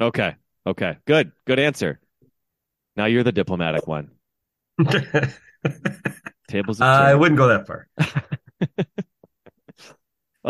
[0.00, 0.34] Okay.
[0.66, 0.96] Okay.
[1.06, 1.32] Good.
[1.46, 2.00] Good answer.
[2.96, 4.10] Now you're the diplomatic one.
[6.48, 7.86] Tables of I wouldn't go that far.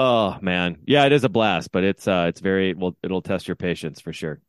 [0.02, 0.78] Oh man.
[0.86, 4.00] Yeah, it is a blast, but it's uh it's very well it'll test your patience
[4.00, 4.40] for sure.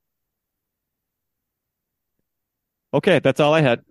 [2.93, 3.81] Okay, that's all I had.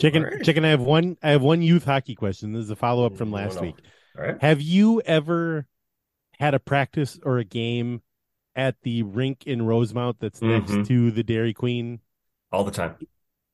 [0.00, 0.42] Chicken, All right.
[0.44, 0.64] chicken.
[0.64, 1.16] I have one.
[1.22, 2.52] I have one youth hockey question.
[2.52, 3.76] This is a follow up from last week.
[4.18, 4.40] All right.
[4.42, 5.66] Have you ever
[6.40, 8.02] had a practice or a game
[8.56, 10.86] at the rink in Rosemount that's next Mhm.
[10.88, 12.00] to the Dairy Queen?
[12.50, 12.96] All the time.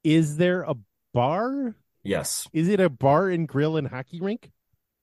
[0.02, 0.74] Is there a
[1.12, 2.48] bar Yes.
[2.54, 4.50] Is it a bar and grill and hockey rink?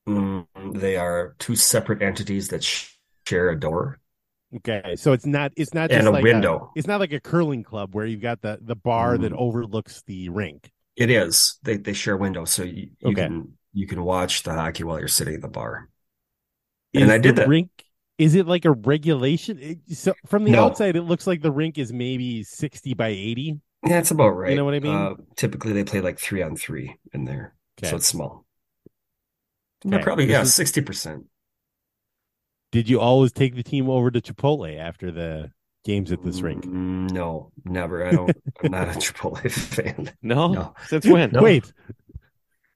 [0.08, 4.00] Mm, they are two separate entities that share a door
[4.56, 6.74] Okay, so it's not it's not and just a like window.
[6.74, 9.38] it's not like a curling club where you've got the the bar that Mm.
[9.38, 10.72] overlooks the rink.
[10.96, 11.60] It is.
[11.64, 13.30] They they share a window, so you, you Okay.
[13.30, 15.90] can you can watch the hockey while you're sitting at the bar.
[16.94, 17.50] Is And I did the that.
[17.50, 17.70] Rink
[18.18, 19.82] is it like a regulation?
[19.90, 20.58] So from the No.
[20.58, 23.60] outside, it looks like the rink is maybe sixty by eighty.
[23.86, 24.48] Yeah, it's about right.
[24.48, 25.12] You know what I mean?
[25.12, 27.94] Uh, typically, they play like three on three in there, Okay.
[27.94, 28.46] so it's small.
[29.86, 30.02] Okay.
[30.04, 31.26] Probably This yeah, sixty percent.
[32.72, 35.52] Did you always take the team over to Chipotle after the
[35.86, 36.66] games at this rink?
[36.66, 38.06] Mm, No, never.
[38.06, 38.36] I don't.
[38.64, 40.12] I'm not a Chipotle fan.
[40.22, 40.52] No?
[40.52, 40.76] No.
[40.88, 41.32] Since when?
[41.32, 41.44] No.
[41.44, 41.72] Wait,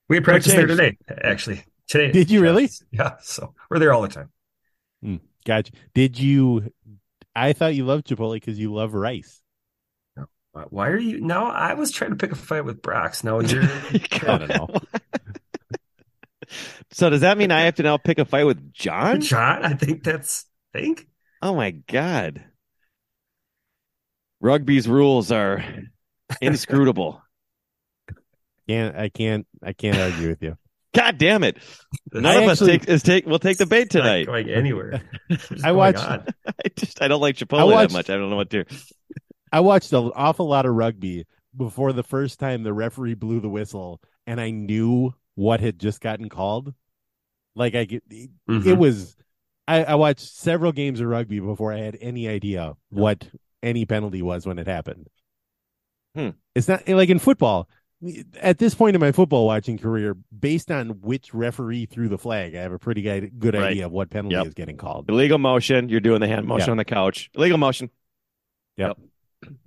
[0.08, 1.66] We practiced there today, actually.
[1.88, 2.12] Today.
[2.12, 2.70] Did you really?
[2.92, 3.16] Yeah.
[3.22, 5.20] So we're there all the time.
[5.46, 5.74] gotcha.
[5.94, 6.72] Did you?
[7.36, 9.42] I thought you loved Chipotle because you love rice.
[10.18, 11.20] Uh, Why are you?
[11.22, 13.24] No, I was trying to pick a fight with Brox.
[13.24, 13.64] Now you're.
[14.28, 14.68] I don't know.
[16.92, 19.22] so does that mean I have to now pick a fight with Jon?
[19.22, 20.46] Jon, I think that's.
[20.74, 21.08] Think.
[21.42, 22.44] Oh my god.
[24.40, 25.64] Rugby's rules are
[26.42, 27.22] inscrutable.
[28.68, 30.58] Can't I can't I can't argue with you.
[30.96, 31.58] God damn it.
[32.14, 34.26] None I of actually- us take is take we'll take the bait It's not tonight.
[34.28, 35.02] going anywhere.
[35.30, 36.26] I going watched- on?
[36.48, 38.10] I just I don't like Chipotle watched- that much.
[38.10, 38.66] I don't know what to
[39.52, 43.50] I watched an awful lot of rugby before the first time the referee blew the
[43.50, 46.74] whistle, and I knew what had just gotten called.
[47.56, 48.78] Like I get, it Mhm.
[48.78, 49.16] was.
[49.68, 53.28] I, I watched several games of rugby before I had any idea what
[53.64, 55.08] any penalty was when it happened.
[56.16, 56.30] Hmm.
[56.56, 57.70] It's not like in football.
[58.42, 62.56] At this point in my football watching career, based on which referee threw the flag,
[62.56, 63.64] I have a pretty good, good Right.
[63.72, 64.48] idea of what penalty Yep.
[64.48, 65.08] is getting called.
[65.10, 65.88] illegal motion.
[65.88, 66.72] You're doing the hand motion Yeah.
[66.72, 67.30] on the couch.
[67.36, 67.90] Illegal motion.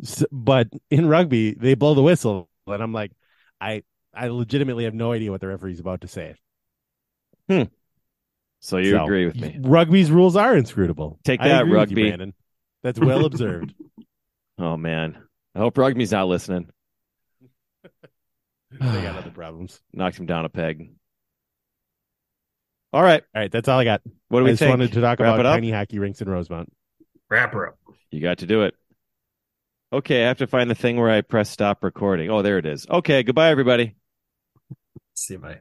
[0.03, 3.13] S- but in rugby, they blow the whistle, and I'm like,
[3.61, 3.83] I
[4.13, 6.37] I legitimately have no idea what the referee's about to say.
[7.49, 7.63] Hmm.
[8.61, 9.59] So you So, agree with me.
[9.61, 11.19] Rugby's rules are inscrutable.
[11.25, 12.09] Take I that, agree with you, rugby.
[12.09, 12.35] Brandon.
[12.83, 13.75] That's well observed.
[14.59, 15.19] Oh man.
[15.55, 16.71] I hope rugby's not listening.
[18.71, 19.81] they got other problems.
[19.93, 20.91] Knocked him down a peg.
[22.93, 23.23] All right.
[23.35, 24.03] All right, that's all I got.
[24.29, 24.71] What do I we just think?
[24.71, 26.73] wanted to talk Wrap about tiny hockey rinks in Rosemount.
[27.29, 27.79] Wrap her up.
[28.11, 28.75] You got to do it.
[29.93, 32.31] Okay, I have to find the thing where I press stop recording.
[32.31, 32.87] Oh, there it is.
[32.89, 33.97] Okay, goodbye, everybody.
[35.15, 35.61] See you, bye.